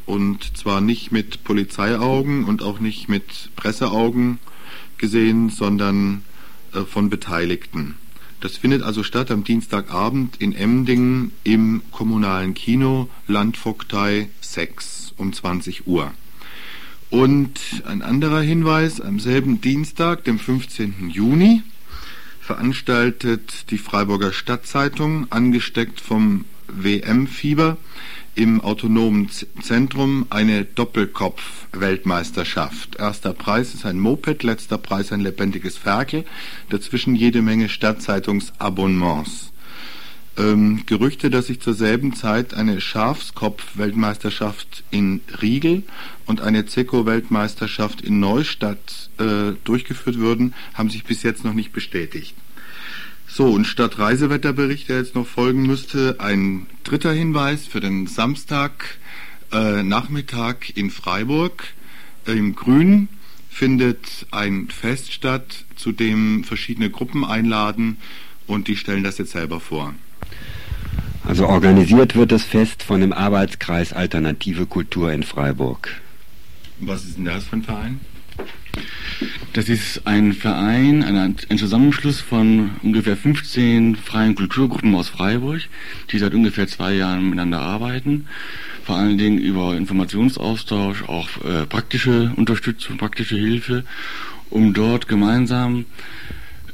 und 0.06 0.56
zwar 0.56 0.80
nicht 0.80 1.12
mit 1.12 1.44
Polizeiaugen 1.44 2.44
und 2.44 2.62
auch 2.62 2.80
nicht 2.80 3.08
mit 3.08 3.50
Presseaugen 3.56 4.38
gesehen, 4.96 5.50
sondern 5.50 6.22
äh, 6.72 6.80
von 6.80 7.10
Beteiligten. 7.10 7.96
Das 8.40 8.56
findet 8.56 8.82
also 8.82 9.02
statt 9.02 9.30
am 9.30 9.44
Dienstagabend 9.44 10.36
in 10.36 10.54
Emdingen 10.54 11.32
im 11.44 11.82
kommunalen 11.90 12.54
Kino 12.54 13.10
Landvogtei 13.26 14.30
6 14.40 15.14
um 15.16 15.32
20 15.32 15.86
Uhr. 15.86 16.12
Und 17.10 17.58
ein 17.86 18.02
anderer 18.02 18.40
Hinweis, 18.40 19.00
am 19.00 19.18
selben 19.18 19.60
Dienstag, 19.60 20.24
dem 20.24 20.38
15. 20.38 21.10
Juni, 21.10 21.62
veranstaltet 22.40 23.70
die 23.70 23.78
Freiburger 23.78 24.32
Stadtzeitung, 24.32 25.26
angesteckt 25.30 26.00
vom 26.00 26.44
WM-Fieber, 26.68 27.76
im 28.34 28.60
autonomen 28.60 29.30
Zentrum 29.60 30.26
eine 30.30 30.64
Doppelkopf-Weltmeisterschaft. 30.64 32.96
Erster 32.96 33.32
Preis 33.32 33.74
ist 33.74 33.84
ein 33.84 33.98
Moped, 33.98 34.44
letzter 34.44 34.78
Preis 34.78 35.10
ein 35.10 35.18
lebendiges 35.20 35.76
Ferkel, 35.76 36.24
dazwischen 36.68 37.16
jede 37.16 37.42
Menge 37.42 37.68
Stadtzeitungsabonnements. 37.68 39.50
Ähm, 40.36 40.84
Gerüchte, 40.86 41.30
dass 41.30 41.48
sich 41.48 41.60
zur 41.60 41.74
selben 41.74 42.14
Zeit 42.14 42.54
eine 42.54 42.80
Schafskopf-Weltmeisterschaft 42.80 44.84
in 44.92 45.20
Riegel 45.42 45.82
und 46.26 46.40
eine 46.40 46.64
Zeko-Weltmeisterschaft 46.64 48.02
in 48.02 48.20
Neustadt 48.20 49.10
äh, 49.18 49.54
durchgeführt 49.64 50.18
würden, 50.18 50.54
haben 50.74 50.90
sich 50.90 51.02
bis 51.02 51.24
jetzt 51.24 51.44
noch 51.44 51.54
nicht 51.54 51.72
bestätigt. 51.72 52.36
So, 53.38 53.46
und 53.46 53.66
statt 53.66 54.00
Reisewetterbericht, 54.00 54.88
der 54.88 54.98
jetzt 54.98 55.14
noch 55.14 55.24
folgen 55.24 55.62
müsste, 55.62 56.16
ein 56.18 56.66
dritter 56.82 57.12
Hinweis 57.12 57.68
für 57.68 57.78
den 57.78 58.08
Samstag 58.08 58.98
äh, 59.52 59.84
Nachmittag 59.84 60.76
in 60.76 60.90
Freiburg. 60.90 61.62
Äh, 62.26 62.32
Im 62.32 62.56
Grün 62.56 63.06
findet 63.48 64.26
ein 64.32 64.66
Fest 64.70 65.12
statt, 65.12 65.66
zu 65.76 65.92
dem 65.92 66.42
verschiedene 66.42 66.90
Gruppen 66.90 67.24
einladen 67.24 67.98
und 68.48 68.66
die 68.66 68.76
stellen 68.76 69.04
das 69.04 69.18
jetzt 69.18 69.30
selber 69.30 69.60
vor. 69.60 69.94
Also 71.22 71.46
organisiert 71.46 72.16
wird 72.16 72.32
das 72.32 72.42
Fest 72.42 72.82
von 72.82 73.00
dem 73.00 73.12
Arbeitskreis 73.12 73.92
Alternative 73.92 74.66
Kultur 74.66 75.12
in 75.12 75.22
Freiburg. 75.22 76.00
Was 76.80 77.04
ist 77.04 77.18
denn 77.18 77.26
das 77.26 77.44
für 77.44 77.54
ein 77.54 77.62
Verein? 77.62 78.00
Das 79.52 79.68
ist 79.68 80.06
ein 80.06 80.34
Verein, 80.34 81.02
ein, 81.02 81.58
Zusammenschluss 81.58 82.20
von 82.20 82.70
ungefähr 82.82 83.16
15 83.16 83.96
freien 83.96 84.34
Kulturgruppen 84.34 84.94
aus 84.94 85.08
Freiburg, 85.08 85.62
die 86.10 86.18
seit 86.18 86.34
ungefähr 86.34 86.68
zwei 86.68 86.94
Jahren 86.94 87.24
miteinander 87.24 87.60
arbeiten. 87.60 88.26
Vor 88.84 88.96
allen 88.96 89.18
Dingen 89.18 89.38
über 89.38 89.76
Informationsaustausch, 89.76 91.02
auch 91.04 91.28
äh, 91.44 91.66
praktische 91.66 92.32
Unterstützung, 92.36 92.98
praktische 92.98 93.36
Hilfe, 93.36 93.84
um 94.50 94.74
dort 94.74 95.08
gemeinsam 95.08 95.86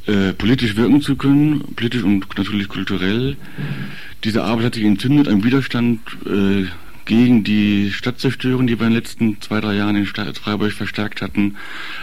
äh, 0.07 0.33
politisch 0.33 0.77
wirken 0.77 1.01
zu 1.01 1.17
können, 1.17 1.61
politisch 1.77 2.03
und 2.03 2.27
natürlich 2.37 2.69
kulturell. 2.69 3.37
Diese 4.25 4.45
Arbeit 4.45 4.67
hat 4.67 4.75
sich 4.75 4.85
entzündet, 4.85 5.29
ein 5.29 5.43
Widerstand 5.45 6.01
äh, 6.27 6.67
gegen 7.05 7.45
die 7.45 7.91
Stadtzerstörung, 7.93 8.67
die 8.67 8.79
wir 8.79 8.87
in 8.87 8.93
den 8.93 8.99
letzten 8.99 9.41
zwei, 9.41 9.61
drei 9.61 9.75
Jahren 9.75 9.97
in 9.97 10.07
Freiburg 10.07 10.73
verstärkt 10.73 11.23
hatten, 11.23 11.57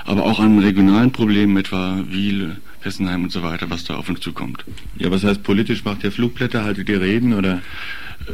aber 0.05 0.23
auch 0.23 0.39
an 0.39 0.59
regionalen 0.59 1.11
Problemen, 1.11 1.57
etwa 1.57 2.03
Wiel, 2.09 2.57
Fessenheim 2.81 3.23
und 3.23 3.31
so 3.31 3.43
weiter, 3.43 3.69
was 3.69 3.83
da 3.83 3.95
auf 3.95 4.09
uns 4.09 4.19
zukommt. 4.19 4.65
Ja, 4.97 5.11
was 5.11 5.23
heißt 5.23 5.43
politisch? 5.43 5.83
Macht 5.85 6.03
ihr 6.03 6.11
Flugblätter, 6.11 6.63
haltet 6.63 6.89
ihr 6.89 7.01
Reden 7.01 7.33
oder? 7.33 7.61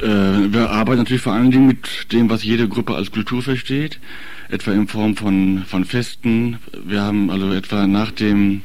Äh, 0.02 0.54
wir 0.54 0.70
arbeiten 0.70 1.00
natürlich 1.00 1.22
vor 1.22 1.34
allen 1.34 1.52
Dingen 1.52 1.68
mit 1.68 2.12
dem, 2.12 2.30
was 2.30 2.44
jede 2.44 2.68
Gruppe 2.68 2.96
als 2.96 3.12
Kultur 3.12 3.42
versteht, 3.42 4.00
etwa 4.50 4.72
in 4.72 4.88
Form 4.88 5.16
von, 5.16 5.64
von 5.66 5.86
Festen. 5.86 6.58
Wir 6.86 7.02
haben 7.02 7.30
also 7.30 7.52
etwa 7.52 7.88
nach 7.88 8.12
dem 8.12 8.62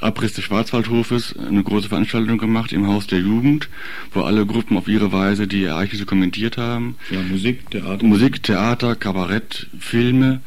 Abriss 0.00 0.32
des 0.32 0.44
Schwarzwaldhofes 0.44 1.34
eine 1.36 1.62
große 1.62 1.88
Veranstaltung 1.88 2.38
gemacht 2.38 2.72
im 2.72 2.86
Haus 2.86 3.06
der 3.06 3.20
Jugend, 3.20 3.68
wo 4.12 4.22
alle 4.22 4.46
Gruppen 4.46 4.76
auf 4.76 4.88
ihre 4.88 5.12
Weise 5.12 5.46
die 5.46 5.64
Ereignisse 5.64 6.06
kommentiert 6.06 6.56
haben. 6.56 6.96
Ja, 7.10 7.20
Musik, 7.22 7.70
Theater. 7.70 8.04
Musik, 8.04 8.42
Theater, 8.42 8.96
Kabarett, 8.96 9.68
Filme, 9.78 10.40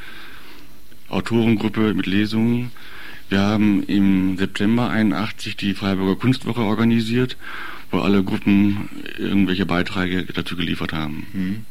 Autorengruppe 1.09 1.93
mit 1.93 2.05
Lesungen. 2.05 2.71
Wir 3.29 3.41
haben 3.41 3.83
im 3.83 4.37
September 4.37 4.89
81 4.89 5.55
die 5.55 5.73
Freiburger 5.73 6.15
Kunstwoche 6.15 6.61
organisiert, 6.61 7.37
wo 7.89 7.99
alle 7.99 8.23
Gruppen 8.23 8.89
irgendwelche 9.17 9.65
Beiträge 9.65 10.25
dazu 10.33 10.55
geliefert 10.55 10.93
haben. 10.93 11.27
Mhm. 11.33 11.65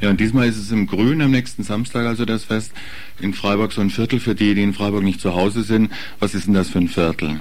Ja, 0.00 0.08
und 0.08 0.18
diesmal 0.18 0.48
ist 0.48 0.56
es 0.56 0.70
im 0.70 0.86
Grün 0.86 1.20
am 1.20 1.30
nächsten 1.30 1.62
Samstag 1.62 2.06
also 2.06 2.24
das 2.24 2.44
Fest. 2.44 2.72
In 3.20 3.34
Freiburg 3.34 3.72
so 3.72 3.82
ein 3.82 3.90
Viertel 3.90 4.18
für 4.18 4.34
die, 4.34 4.54
die 4.54 4.62
in 4.62 4.72
Freiburg 4.72 5.02
nicht 5.02 5.20
zu 5.20 5.34
Hause 5.34 5.62
sind. 5.62 5.90
Was 6.18 6.34
ist 6.34 6.46
denn 6.46 6.54
das 6.54 6.70
für 6.70 6.78
ein 6.78 6.88
Viertel? 6.88 7.40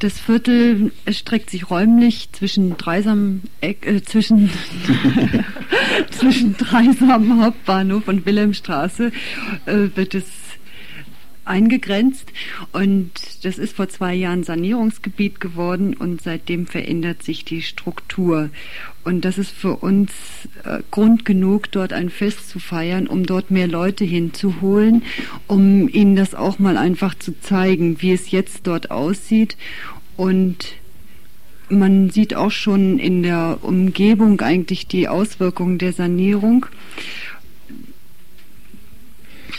Das 0.00 0.18
Viertel 0.18 0.92
erstreckt 1.04 1.50
sich 1.50 1.70
räumlich 1.70 2.30
zwischen 2.32 2.76
Dreisam, 2.78 3.42
äh, 3.60 4.00
zwischen, 4.00 4.50
zwischen 6.10 6.56
Dreisam 6.56 7.44
Hauptbahnhof 7.44 8.08
und 8.08 8.26
Wilhelmstraße 8.26 9.12
äh, 9.66 9.88
wird 9.94 10.14
es 10.14 10.24
eingegrenzt 11.44 12.32
und 12.72 13.10
das 13.42 13.58
ist 13.58 13.76
vor 13.76 13.88
zwei 13.88 14.14
Jahren 14.14 14.44
Sanierungsgebiet 14.44 15.40
geworden 15.40 15.94
und 15.94 16.22
seitdem 16.22 16.66
verändert 16.66 17.22
sich 17.22 17.44
die 17.44 17.62
Struktur. 17.62 18.50
Und 19.02 19.24
das 19.24 19.38
ist 19.38 19.50
für 19.50 19.76
uns 19.76 20.10
äh, 20.64 20.80
Grund 20.90 21.24
genug, 21.24 21.70
dort 21.72 21.92
ein 21.92 22.10
Fest 22.10 22.50
zu 22.50 22.58
feiern, 22.58 23.06
um 23.06 23.24
dort 23.24 23.50
mehr 23.50 23.66
Leute 23.66 24.04
hinzuholen, 24.04 25.02
um 25.46 25.88
ihnen 25.88 26.16
das 26.16 26.34
auch 26.34 26.58
mal 26.58 26.76
einfach 26.76 27.14
zu 27.14 27.38
zeigen, 27.40 28.02
wie 28.02 28.12
es 28.12 28.30
jetzt 28.30 28.66
dort 28.66 28.90
aussieht. 28.90 29.56
Und 30.16 30.74
man 31.70 32.10
sieht 32.10 32.34
auch 32.34 32.50
schon 32.50 32.98
in 32.98 33.22
der 33.22 33.58
Umgebung 33.62 34.40
eigentlich 34.40 34.86
die 34.86 35.08
Auswirkungen 35.08 35.78
der 35.78 35.92
Sanierung. 35.92 36.66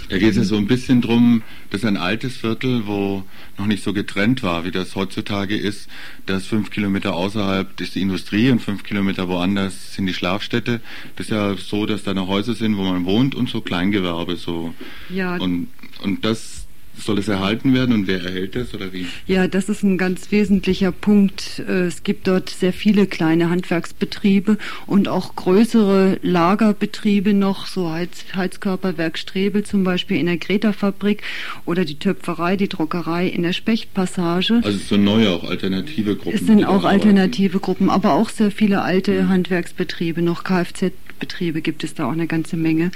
Da 0.09 0.17
geht 0.17 0.31
es 0.31 0.37
ja 0.37 0.43
so 0.43 0.57
ein 0.57 0.67
bisschen 0.67 1.01
drum, 1.01 1.43
dass 1.69 1.83
ein 1.85 1.97
altes 1.97 2.37
Viertel, 2.37 2.87
wo 2.87 3.23
noch 3.57 3.65
nicht 3.65 3.83
so 3.83 3.93
getrennt 3.93 4.43
war, 4.43 4.65
wie 4.65 4.71
das 4.71 4.95
heutzutage 4.95 5.57
ist, 5.57 5.87
dass 6.25 6.45
fünf 6.45 6.71
Kilometer 6.71 7.13
außerhalb 7.13 7.79
ist 7.79 7.95
die 7.95 8.01
Industrie 8.01 8.49
und 8.51 8.59
fünf 8.59 8.83
Kilometer 8.83 9.27
woanders 9.27 9.95
sind 9.95 10.05
die 10.05 10.13
Schlafstädte. 10.13 10.81
Das 11.15 11.27
ist 11.27 11.31
ja 11.31 11.55
so, 11.57 11.85
dass 11.85 12.03
da 12.03 12.13
noch 12.13 12.27
Häuser 12.27 12.53
sind, 12.53 12.77
wo 12.77 12.83
man 12.83 13.05
wohnt 13.05 13.35
und 13.35 13.49
so 13.49 13.61
Kleingewerbe 13.61 14.35
so. 14.35 14.73
Ja. 15.09 15.37
Und, 15.37 15.67
und 16.03 16.25
das 16.25 16.60
soll 16.97 17.19
es 17.19 17.27
erhalten 17.27 17.73
werden 17.73 17.93
und 17.93 18.07
wer 18.07 18.23
erhält 18.23 18.55
es 18.55 18.73
oder 18.73 18.93
wie? 18.93 19.07
Ja, 19.27 19.47
das 19.47 19.69
ist 19.69 19.83
ein 19.83 19.97
ganz 19.97 20.31
wesentlicher 20.31 20.91
Punkt. 20.91 21.63
Äh, 21.67 21.85
es 21.85 22.03
gibt 22.03 22.27
dort 22.27 22.49
sehr 22.49 22.73
viele 22.73 23.07
kleine 23.07 23.49
Handwerksbetriebe 23.49 24.57
und 24.85 25.07
auch 25.07 25.35
größere 25.35 26.19
Lagerbetriebe 26.21 27.33
noch, 27.33 27.67
so 27.67 27.91
Heiz 27.91 28.25
Heizkörperwerk 28.35 29.17
Strebel 29.17 29.63
zum 29.63 29.83
Beispiel 29.83 30.17
in 30.17 30.25
der 30.25 30.37
Greta-Fabrik 30.37 31.23
oder 31.65 31.85
die 31.85 31.99
Töpferei, 31.99 32.57
die 32.57 32.69
Druckerei 32.69 33.27
in 33.27 33.43
der 33.43 33.53
Spechtpassage. 33.53 34.61
Also 34.63 34.77
es 34.77 34.89
sind 34.89 35.03
neue 35.03 35.29
auch 35.31 35.43
alternative 35.43 36.15
Gruppen. 36.15 36.37
Es 36.37 36.45
sind 36.45 36.65
auch 36.65 36.83
alternative 36.83 37.59
Gruppen, 37.59 37.89
aber 37.89 38.13
auch 38.13 38.29
sehr 38.29 38.51
viele 38.51 38.81
alte 38.81 39.23
mhm. 39.23 39.29
Handwerksbetriebe, 39.29 40.21
noch 40.21 40.43
Kfz 40.43 40.91
Betriebe 41.21 41.61
gibt 41.61 41.85
es 41.85 41.93
da 41.93 42.07
auch 42.07 42.11
eine 42.11 42.27
ganze 42.27 42.57
Menge. 42.57 42.91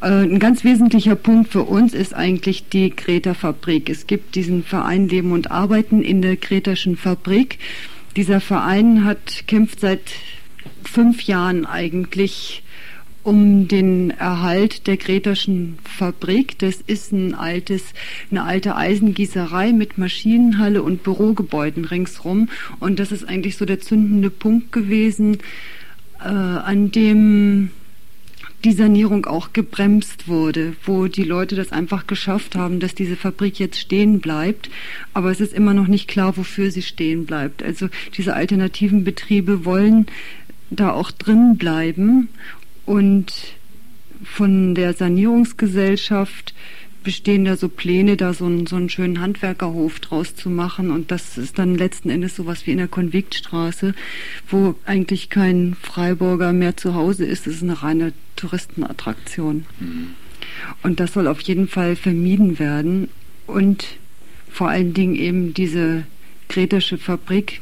Äh, 0.00 0.22
ein 0.22 0.38
ganz 0.38 0.62
wesentlicher 0.62 1.16
Punkt 1.16 1.50
für 1.50 1.64
uns 1.64 1.94
ist 1.94 2.14
eigentlich 2.14 2.68
die 2.68 2.94
Greta 2.94 3.34
Fabrik. 3.34 3.90
Es 3.90 4.06
gibt 4.06 4.36
diesen 4.36 4.62
Verein 4.62 5.08
Leben 5.08 5.32
und 5.32 5.50
Arbeiten 5.50 6.02
in 6.02 6.22
der 6.22 6.36
Gretaschen 6.36 6.96
Fabrik. 6.96 7.58
Dieser 8.14 8.40
Verein 8.40 9.04
hat 9.04 9.48
kämpft 9.48 9.80
seit 9.80 10.12
fünf 10.84 11.22
Jahren 11.22 11.66
eigentlich 11.66 12.62
um 13.24 13.66
den 13.66 14.10
Erhalt 14.10 14.86
der 14.86 14.98
Gretaschen 14.98 15.78
Fabrik. 15.82 16.58
Das 16.58 16.82
ist 16.86 17.12
ein 17.12 17.34
altes, 17.34 17.94
eine 18.30 18.44
alte 18.44 18.76
Eisengießerei 18.76 19.72
mit 19.72 19.96
Maschinenhalle 19.96 20.82
und 20.82 21.02
Bürogebäuden 21.02 21.86
ringsrum. 21.86 22.50
Und 22.78 23.00
das 23.00 23.10
ist 23.10 23.26
eigentlich 23.26 23.56
so 23.56 23.64
der 23.64 23.80
zündende 23.80 24.28
Punkt 24.28 24.70
gewesen, 24.72 25.38
äh, 26.24 26.28
an 26.28 26.90
dem 26.90 27.70
die 28.64 28.72
Sanierung 28.72 29.26
auch 29.26 29.52
gebremst 29.52 30.26
wurde, 30.26 30.74
wo 30.84 31.06
die 31.06 31.22
Leute 31.22 31.54
das 31.54 31.70
einfach 31.70 32.06
geschafft 32.06 32.56
haben, 32.56 32.80
dass 32.80 32.94
diese 32.94 33.14
Fabrik 33.14 33.58
jetzt 33.58 33.78
stehen 33.78 34.20
bleibt. 34.20 34.70
Aber 35.12 35.30
es 35.30 35.40
ist 35.40 35.52
immer 35.52 35.74
noch 35.74 35.86
nicht 35.86 36.08
klar, 36.08 36.36
wofür 36.38 36.70
sie 36.70 36.82
stehen 36.82 37.26
bleibt. 37.26 37.62
Also 37.62 37.88
diese 38.16 38.34
alternativen 38.34 39.04
Betriebe 39.04 39.66
wollen 39.66 40.06
da 40.70 40.92
auch 40.92 41.10
drin 41.10 41.58
bleiben 41.58 42.30
und 42.86 43.32
von 44.24 44.74
der 44.74 44.94
Sanierungsgesellschaft 44.94 46.54
bestehen 47.04 47.44
da 47.44 47.56
so 47.56 47.68
Pläne, 47.68 48.16
da 48.16 48.34
so 48.34 48.46
einen, 48.46 48.66
so 48.66 48.76
einen 48.76 48.88
schönen 48.88 49.20
Handwerkerhof 49.20 50.00
draus 50.00 50.34
zu 50.34 50.50
machen. 50.50 50.90
Und 50.90 51.10
das 51.10 51.38
ist 51.38 51.58
dann 51.58 51.76
letzten 51.76 52.10
Endes 52.10 52.34
sowas 52.34 52.66
wie 52.66 52.72
in 52.72 52.78
der 52.78 52.88
Konviktstraße, 52.88 53.94
wo 54.48 54.74
eigentlich 54.84 55.30
kein 55.30 55.76
Freiburger 55.80 56.52
mehr 56.52 56.76
zu 56.76 56.94
Hause 56.94 57.24
ist. 57.24 57.46
Das 57.46 57.54
ist 57.54 57.62
eine 57.62 57.82
reine 57.82 58.12
Touristenattraktion. 58.34 59.66
Mhm. 59.78 60.08
Und 60.82 60.98
das 60.98 61.12
soll 61.12 61.28
auf 61.28 61.40
jeden 61.42 61.68
Fall 61.68 61.94
vermieden 61.94 62.58
werden. 62.58 63.08
Und 63.46 63.98
vor 64.50 64.68
allen 64.68 64.94
Dingen 64.94 65.14
eben 65.14 65.54
diese 65.54 66.04
kretische 66.48 66.98
Fabrik 66.98 67.60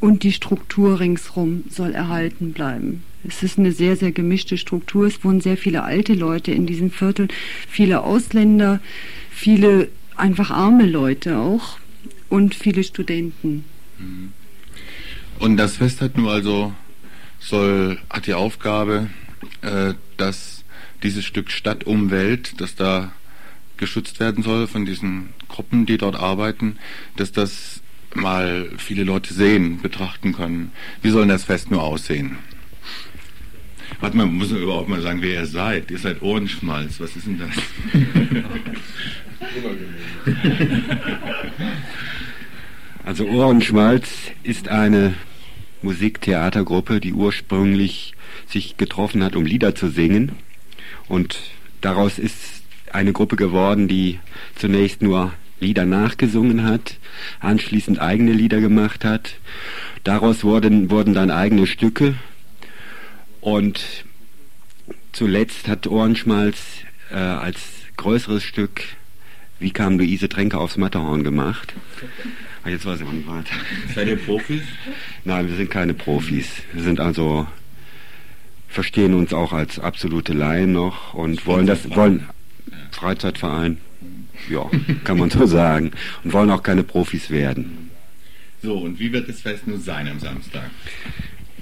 und 0.00 0.22
die 0.22 0.32
Struktur 0.32 1.00
ringsrum 1.00 1.64
soll 1.68 1.92
erhalten 1.92 2.52
bleiben. 2.52 3.02
Es 3.28 3.42
ist 3.42 3.58
eine 3.58 3.72
sehr, 3.72 3.96
sehr 3.96 4.12
gemischte 4.12 4.56
Struktur. 4.56 5.06
Es 5.06 5.22
wohnen 5.24 5.40
sehr 5.40 5.56
viele 5.56 5.82
alte 5.84 6.14
Leute 6.14 6.52
in 6.52 6.66
diesem 6.66 6.90
Viertel, 6.90 7.28
viele 7.68 8.02
Ausländer, 8.02 8.80
viele 9.30 9.88
einfach 10.16 10.50
arme 10.50 10.86
Leute 10.86 11.38
auch 11.38 11.78
und 12.28 12.54
viele 12.54 12.82
Studenten. 12.82 13.64
Mhm. 13.98 14.32
Und 15.38 15.56
das 15.56 15.76
Fest 15.76 16.00
hat 16.00 16.16
nun 16.16 16.28
also 16.28 16.72
soll 17.38 17.98
hat 18.10 18.26
die 18.26 18.34
Aufgabe, 18.34 19.08
äh, 19.62 19.94
dass 20.16 20.64
dieses 21.02 21.24
Stück 21.24 21.50
Stadtumwelt, 21.50 22.60
das 22.60 22.74
da 22.74 23.12
geschützt 23.76 24.18
werden 24.18 24.42
soll 24.42 24.66
von 24.66 24.84
diesen 24.84 25.28
Gruppen, 25.48 25.86
die 25.86 25.98
dort 25.98 26.16
arbeiten, 26.16 26.78
dass 27.16 27.30
das 27.30 27.80
mal 28.14 28.68
viele 28.78 29.04
Leute 29.04 29.32
sehen, 29.32 29.80
betrachten 29.80 30.32
können. 30.32 30.72
Wie 31.02 31.10
soll 31.10 31.28
das 31.28 31.44
Fest 31.44 31.70
nur 31.70 31.82
aussehen? 31.82 32.38
Warte 34.00 34.16
mal, 34.16 34.26
muss 34.26 34.50
man 34.50 34.62
überhaupt 34.62 34.88
mal 34.88 35.02
sagen, 35.02 35.22
wer 35.22 35.40
ihr 35.40 35.46
seid. 35.46 35.90
Ihr 35.90 35.98
seid 35.98 36.22
Ohrenschmalz. 36.22 37.00
Was 37.00 37.16
ist 37.16 37.26
denn 37.26 37.38
das? 37.38 37.50
Also 43.04 43.24
Ohrenschmalz 43.24 44.10
ist 44.42 44.68
eine 44.68 45.14
Musiktheatergruppe, 45.80 47.00
die 47.00 47.14
ursprünglich 47.14 48.12
sich 48.46 48.76
getroffen 48.76 49.24
hat, 49.24 49.34
um 49.34 49.46
Lieder 49.46 49.74
zu 49.74 49.88
singen. 49.88 50.32
Und 51.08 51.38
daraus 51.80 52.18
ist 52.18 52.62
eine 52.92 53.14
Gruppe 53.14 53.36
geworden, 53.36 53.88
die 53.88 54.18
zunächst 54.56 55.00
nur 55.00 55.32
Lieder 55.58 55.86
nachgesungen 55.86 56.64
hat, 56.64 56.98
anschließend 57.40 57.98
eigene 57.98 58.32
Lieder 58.32 58.60
gemacht 58.60 59.06
hat. 59.06 59.36
Daraus 60.04 60.44
wurden, 60.44 60.90
wurden 60.90 61.14
dann 61.14 61.30
eigene 61.30 61.66
Stücke 61.66 62.14
und 63.40 64.04
zuletzt 65.12 65.68
hat 65.68 65.86
Ohrenschmalz 65.86 66.58
äh, 67.10 67.16
als 67.16 67.60
größeres 67.96 68.42
Stück 68.42 68.84
Wie 69.58 69.72
kam 69.72 69.98
Luise 69.98 70.28
Tränke 70.28 70.58
aufs 70.58 70.76
Matterhorn 70.76 71.24
gemacht. 71.24 71.74
Ah, 72.62 72.68
jetzt 72.68 72.86
weiß 72.86 73.00
ich 73.00 73.10
nicht 73.10 73.26
weiter. 73.26 73.54
Seid 73.94 74.08
ihr 74.08 74.16
Profis? 74.16 74.62
Nein, 75.24 75.48
wir 75.48 75.56
sind 75.56 75.70
keine 75.70 75.94
Profis. 75.94 76.46
Wir 76.72 76.82
sind 76.82 77.00
also 77.00 77.46
verstehen 78.68 79.14
uns 79.14 79.32
auch 79.32 79.52
als 79.52 79.78
absolute 79.78 80.32
Laien 80.32 80.72
noch 80.72 81.14
und 81.14 81.46
wollen 81.46 81.66
das 81.66 81.88
wollen 81.90 82.28
Freizeitverein. 82.92 83.78
Ja, 84.48 84.70
kann 85.04 85.18
man 85.18 85.30
so 85.30 85.46
sagen. 85.46 85.90
Und 86.22 86.32
wollen 86.32 86.50
auch 86.50 86.62
keine 86.62 86.84
Profis 86.84 87.30
werden. 87.30 87.90
So, 88.62 88.78
und 88.78 88.98
wie 88.98 89.12
wird 89.12 89.28
das 89.28 89.40
Fest 89.40 89.66
nun 89.66 89.80
sein 89.80 90.08
am 90.08 90.20
Samstag? 90.20 90.70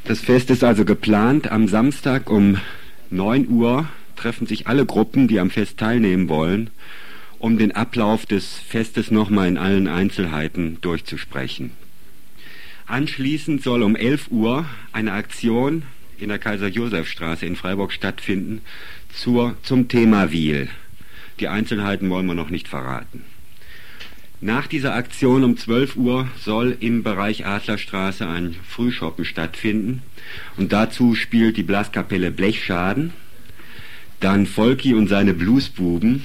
Das 0.06 0.20
Fest 0.20 0.50
ist 0.50 0.62
also 0.62 0.84
geplant. 0.84 1.50
Am 1.50 1.66
Samstag 1.66 2.30
um 2.30 2.60
9 3.10 3.48
Uhr 3.48 3.88
treffen 4.14 4.46
sich 4.46 4.68
alle 4.68 4.86
Gruppen, 4.86 5.26
die 5.26 5.40
am 5.40 5.50
Fest 5.50 5.78
teilnehmen 5.78 6.28
wollen, 6.28 6.70
um 7.40 7.58
den 7.58 7.72
Ablauf 7.72 8.24
des 8.24 8.54
Festes 8.56 9.10
nochmal 9.10 9.48
in 9.48 9.58
allen 9.58 9.88
Einzelheiten 9.88 10.78
durchzusprechen. 10.80 11.72
Anschließend 12.86 13.64
soll 13.64 13.82
um 13.82 13.96
11 13.96 14.30
Uhr 14.30 14.66
eine 14.92 15.12
Aktion 15.12 15.82
in 16.18 16.28
der 16.28 16.38
Kaiser-Josef-Straße 16.38 17.44
in 17.44 17.56
Freiburg 17.56 17.92
stattfinden 17.92 18.60
zur, 19.12 19.56
zum 19.64 19.88
Thema 19.88 20.30
Wiel. 20.30 20.68
Die 21.40 21.48
Einzelheiten 21.48 22.08
wollen 22.10 22.26
wir 22.26 22.34
noch 22.34 22.50
nicht 22.50 22.68
verraten. 22.68 23.24
Nach 24.42 24.66
dieser 24.66 24.94
Aktion 24.94 25.44
um 25.44 25.56
12 25.56 25.96
Uhr 25.96 26.28
soll 26.38 26.76
im 26.80 27.02
Bereich 27.02 27.46
Adlerstraße 27.46 28.28
ein 28.28 28.54
Frühschoppen 28.68 29.24
stattfinden. 29.24 30.02
Und 30.58 30.72
dazu 30.72 31.14
spielt 31.14 31.56
die 31.56 31.62
Blaskapelle 31.62 32.30
Blechschaden, 32.30 33.14
dann 34.20 34.46
Volki 34.46 34.92
und 34.92 35.08
seine 35.08 35.32
Bluesbuben, 35.32 36.22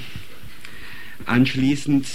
anschließend 1.25 2.05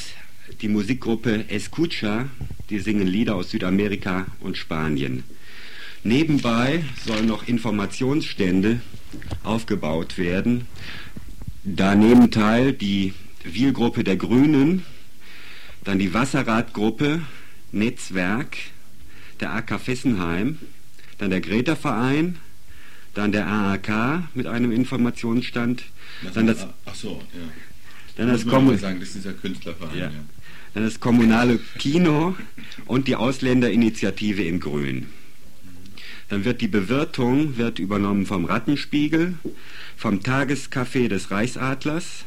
die 0.61 0.69
Musikgruppe 0.69 1.49
Escucha, 1.49 2.29
die 2.69 2.79
singen 2.79 3.07
Lieder 3.07 3.35
aus 3.35 3.51
Südamerika 3.51 4.27
und 4.41 4.59
Spanien. 4.59 5.25
Nebenbei 6.05 6.85
sollen 7.07 7.27
noch 7.27 7.49
Informationsstände 7.49 8.81
aufgebaut 9.45 10.19
werden. 10.19 10.67
Da 11.65 11.95
nehmen 11.95 12.31
teil 12.31 12.75
die 12.75 13.15
Wielgruppe 13.45 14.05
der 14.05 14.17
Grünen, 14.17 14.85
dann 15.87 16.01
die 16.01 16.13
Wasserradgruppe, 16.13 17.23
Netzwerk, 17.71 18.57
der 19.41 19.55
AK 19.55 19.81
Fessenheim, 19.81 20.59
dann 21.19 21.31
der 21.31 21.41
Greta-Verein, 21.41 22.37
dann 23.15 23.33
der 23.33 23.47
AAK 23.47 24.25
mit 24.35 24.47
einem 24.47 24.73
Informationsstand, 24.73 25.85
dann 26.35 26.49
das, 26.49 26.67
ach 26.85 26.95
so, 26.95 27.23
ja. 27.33 27.41
dann 28.17 28.29
das, 28.29 28.47
Kommun 28.47 28.77
sagen, 28.77 28.99
das 28.99 29.11
ist 29.11 29.15
dieser 29.17 29.33
Künstlerverein. 29.33 29.97
Ja. 29.97 30.05
Ja. 30.07 30.11
dann 30.75 30.85
das 30.85 30.99
kommunale 30.99 31.59
Kino 31.79 32.37
und 32.87 33.07
die 33.07 33.15
Ausländerinitiative 33.15 34.43
in 34.43 34.59
Grün. 34.59 35.07
Dann 36.29 36.45
wird 36.45 36.61
die 36.61 36.69
Bewirtung 36.69 37.57
wird 37.57 37.79
übernommen 37.79 38.27
vom 38.27 38.45
Rattenspiegel, 38.45 39.35
vom 39.97 40.19
Tagescafé 40.19 41.07
des 41.07 41.31
Reichsadlers 41.31 42.25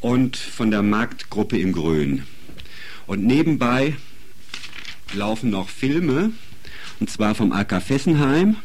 und 0.00 0.38
von 0.38 0.70
der 0.70 0.82
Marktgruppe 0.82 1.58
im 1.58 1.72
Grün. 1.72 2.22
Und 3.06 3.24
nebenbei 3.24 3.96
laufen 5.12 5.50
noch 5.50 5.68
Filme, 5.68 6.32
und 7.00 7.10
zwar 7.10 7.34
vom 7.34 7.52
AK 7.52 7.82
Fessenheim, 7.82 8.56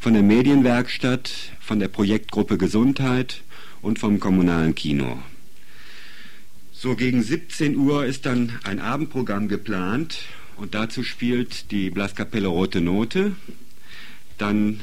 von 0.00 0.14
der 0.14 0.22
Medienwerkstatt, 0.22 1.30
von 1.60 1.78
der 1.78 1.88
Projektgruppe 1.88 2.58
Gesundheit 2.58 3.42
und 3.82 3.98
vom 3.98 4.20
kommunalen 4.20 4.74
Kino. 4.74 5.22
So 6.72 6.94
gegen 6.94 7.22
17 7.22 7.76
Uhr 7.76 8.04
ist 8.04 8.26
dann 8.26 8.58
ein 8.64 8.80
Abendprogramm 8.80 9.48
geplant 9.48 10.18
und 10.56 10.74
dazu 10.74 11.02
spielt 11.02 11.70
die 11.70 11.90
Blaskapelle 11.90 12.48
Rote 12.48 12.80
Note. 12.80 13.32
Dann 14.38 14.80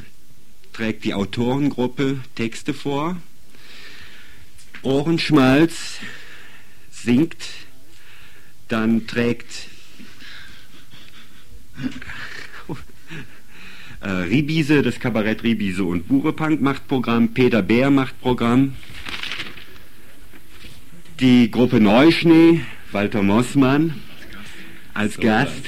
trägt 0.73 1.05
die 1.05 1.13
Autorengruppe 1.13 2.19
Texte 2.35 2.73
vor. 2.73 3.17
Ohrenschmalz 4.81 5.99
singt. 6.91 7.37
Dann 8.67 9.07
trägt 9.07 9.67
äh, 14.01 14.09
Ribiese, 14.09 14.81
das 14.81 14.99
Kabarett 14.99 15.43
Ribiese 15.43 15.83
und 15.83 16.07
Burepunk 16.07 16.61
macht 16.61 16.87
Programm. 16.87 17.29
Peter 17.29 17.61
Bär 17.61 17.91
macht 17.91 18.19
Programm. 18.21 18.73
Die 21.19 21.49
Gruppe 21.49 21.79
Neuschnee, 21.79 22.61
Walter 22.91 23.23
Mossmann 23.23 23.95
als 24.93 25.17
Gast, 25.17 25.63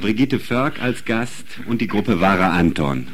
Brigitte 0.00 0.38
Förk 0.38 0.80
als 0.80 1.04
Gast 1.04 1.46
und 1.66 1.80
die 1.80 1.86
Gruppe 1.86 2.20
Wara 2.20 2.50
Anton. 2.50 3.06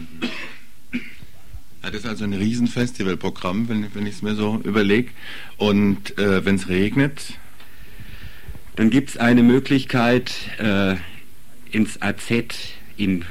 Ja, 1.82 1.90
das 1.90 2.00
ist 2.00 2.06
also 2.06 2.24
ein 2.24 2.32
Riesenfestivalprogramm, 2.32 3.68
wenn, 3.68 3.86
wenn 3.94 4.06
ich 4.06 4.16
es 4.16 4.22
mir 4.22 4.34
so 4.34 4.60
überlege. 4.64 5.10
Und 5.56 6.18
äh, 6.18 6.44
wenn 6.44 6.56
es 6.56 6.68
regnet, 6.68 7.34
Dann 8.78 8.90
gibt 8.90 9.10
es 9.10 9.16
eine 9.16 9.42
Möglichkeit, 9.42 10.32
äh, 10.58 10.94
ins 11.72 12.00
AZ 12.00 12.30
in, 12.96 13.24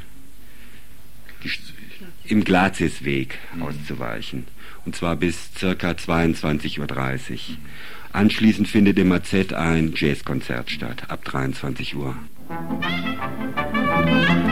im 2.25 2.43
Glazisweg 2.43 3.39
auszuweichen. 3.57 4.45
Und 4.83 4.97
zwar 4.97 5.15
bis 5.15 5.51
ca. 5.57 5.67
22.30 5.91 6.79
Uhr. 6.81 7.38
Anschließend 8.12 8.67
findet 8.67 8.99
im 8.99 9.10
AZ 9.13 9.53
ein 9.53 9.93
Jazzkonzert 9.95 10.69
statt, 10.69 11.10
ab 11.10 11.23
23 11.23 11.95
Uhr. 11.95 12.17
So, 12.49 14.46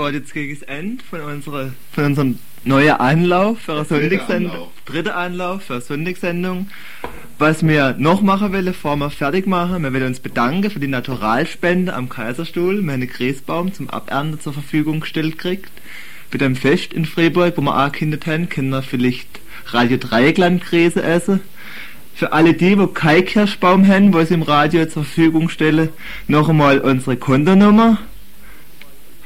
geht 0.00 0.14
jetzt 0.14 0.34
gegen 0.34 0.58
das 0.58 0.68
Ende 0.68 1.04
von, 1.04 1.20
unserer, 1.20 1.72
von 1.92 2.04
unserem 2.04 2.38
neuen 2.64 2.92
Anlauf 2.92 3.60
für 3.60 3.72
eine 3.72 3.84
Sonntagssendung. 3.84 4.52
Anlauf. 4.52 4.68
Dritte 4.86 5.14
Anlauf 5.14 5.62
für 5.64 5.74
eine 5.74 5.82
Sonntagssendung. 5.82 6.68
Was 7.38 7.66
wir 7.66 7.94
noch 7.98 8.22
machen 8.22 8.52
wollen, 8.52 8.66
bevor 8.66 8.96
wir 8.96 9.10
fertig 9.10 9.46
machen, 9.46 9.82
wir 9.82 9.92
wollen 9.92 10.06
uns 10.06 10.20
bedanken 10.20 10.70
für 10.70 10.80
die 10.80 10.88
Naturalspende 10.88 11.94
am 11.94 12.08
Kaiserstuhl. 12.08 12.76
Wir 12.76 12.80
haben 12.80 12.88
einen 12.90 13.08
Gräsbaum 13.08 13.72
zum 13.72 13.88
Abernten 13.90 14.40
zur 14.40 14.52
Verfügung 14.52 15.00
gestellt 15.00 15.38
gekriegt. 15.38 15.70
Bei 16.30 16.38
dem 16.38 16.54
Fest 16.54 16.92
in 16.92 17.06
Freiburg, 17.06 17.56
wo 17.56 17.62
wir 17.62 17.74
angekündigt 17.74 18.26
haben, 18.26 18.48
können 18.48 18.70
wir 18.70 18.82
vielleicht 18.82 19.28
Radio 19.66 19.96
Dreieckland 19.96 20.64
Gräse 20.64 21.02
essen. 21.02 21.40
Für 22.14 22.32
alle 22.32 22.52
die, 22.54 22.78
wo 22.78 22.86
keinen 22.86 23.24
Kirschbaum 23.24 23.86
haben, 23.86 24.12
wo 24.12 24.22
sie 24.22 24.34
im 24.34 24.42
Radio 24.42 24.84
zur 24.84 25.04
Verfügung 25.04 25.48
stellen, 25.48 25.88
noch 26.28 26.48
einmal 26.48 26.80
unsere 26.80 27.16
Kontonummer. 27.16 27.98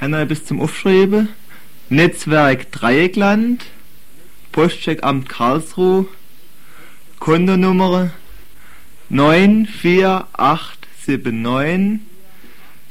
Wir 0.01 0.25
bis 0.27 0.45
zum 0.45 0.61
Aufschreiben. 0.61 1.29
Netzwerk 1.89 2.73
Dreieckland, 2.73 3.65
Postcheckamt 4.53 5.29
Karlsruhe, 5.29 6.07
Kontonummer 7.21 8.11
94879 9.09 12.01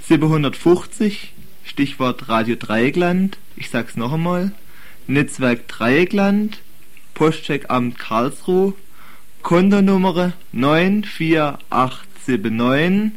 750, 0.08 1.34
Stichwort 1.64 2.30
Radio 2.30 2.56
Dreieckland. 2.56 3.38
Ich 3.56 3.70
sag's 3.70 3.96
noch 3.96 4.14
einmal. 4.14 4.52
Netzwerk 5.08 5.68
Dreieckland, 5.68 6.58
Postcheckamt 7.14 8.00
Karlsruhe, 8.00 8.74
Kontonummer 9.44 10.34
94879 10.52 13.12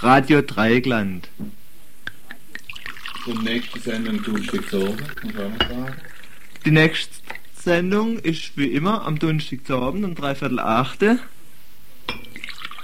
Radio 0.00 0.40
Dreieckland. 0.42 1.28
Zum 3.24 3.42
nächsten 3.42 3.80
Sendung 3.80 4.22
Donnerstagabend, 4.22 5.00
muss 5.22 5.32
ich 5.32 5.38
auch 5.38 5.50
mal 5.50 5.68
sagen. 5.68 5.96
Die 6.64 6.70
nächste 6.70 7.14
Sendung 7.54 8.18
ist 8.18 8.56
wie 8.56 8.68
immer 8.68 9.06
am 9.06 9.18
Donnerstagabend 9.18 10.04
um 10.04 10.14
dreiviertel 10.14 10.58
achte. 10.58 11.18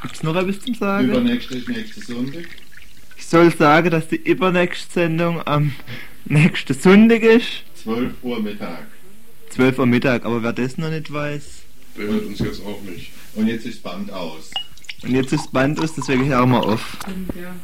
Gibt's 0.02 0.22
noch 0.22 0.36
etwas 0.36 0.60
zum 0.60 0.74
Sagen? 0.74 1.08
Übernächste 1.08 1.56
ist 1.56 1.68
nächste 1.68 2.00
Sonntag. 2.00 2.44
Ich 3.16 3.26
soll 3.26 3.50
sagen, 3.54 3.90
dass 3.90 4.08
die 4.08 4.16
übernächste 4.16 4.92
Sendung 4.92 5.46
am 5.46 5.72
nächsten 6.26 6.74
Sonntag 6.74 7.22
ist. 7.22 7.64
12 7.82 8.12
Uhr 8.22 8.40
Mittag. 8.40 8.86
12 9.50 9.78
Uhr 9.78 9.86
Mittag, 9.86 10.24
aber 10.24 10.42
wer 10.42 10.52
das 10.52 10.76
noch 10.78 10.90
nicht 10.90 11.12
weiß. 11.12 11.44
Behört 11.94 12.26
uns 12.26 12.38
jetzt 12.40 12.64
auch 12.64 12.82
nicht. 12.82 13.10
Und 13.34 13.48
jetzt 13.48 13.66
ist 13.66 13.82
Band 13.82 14.10
aus. 14.10 14.50
Und 15.02 15.10
jetzt 15.10 15.32
ist 15.32 15.44
das 15.44 15.50
Band 15.50 15.80
aus, 15.80 15.94
deswegen 15.94 16.26
hören 16.26 16.50
wir 16.50 16.62
auf. 16.62 16.96
Ja. 17.34 17.54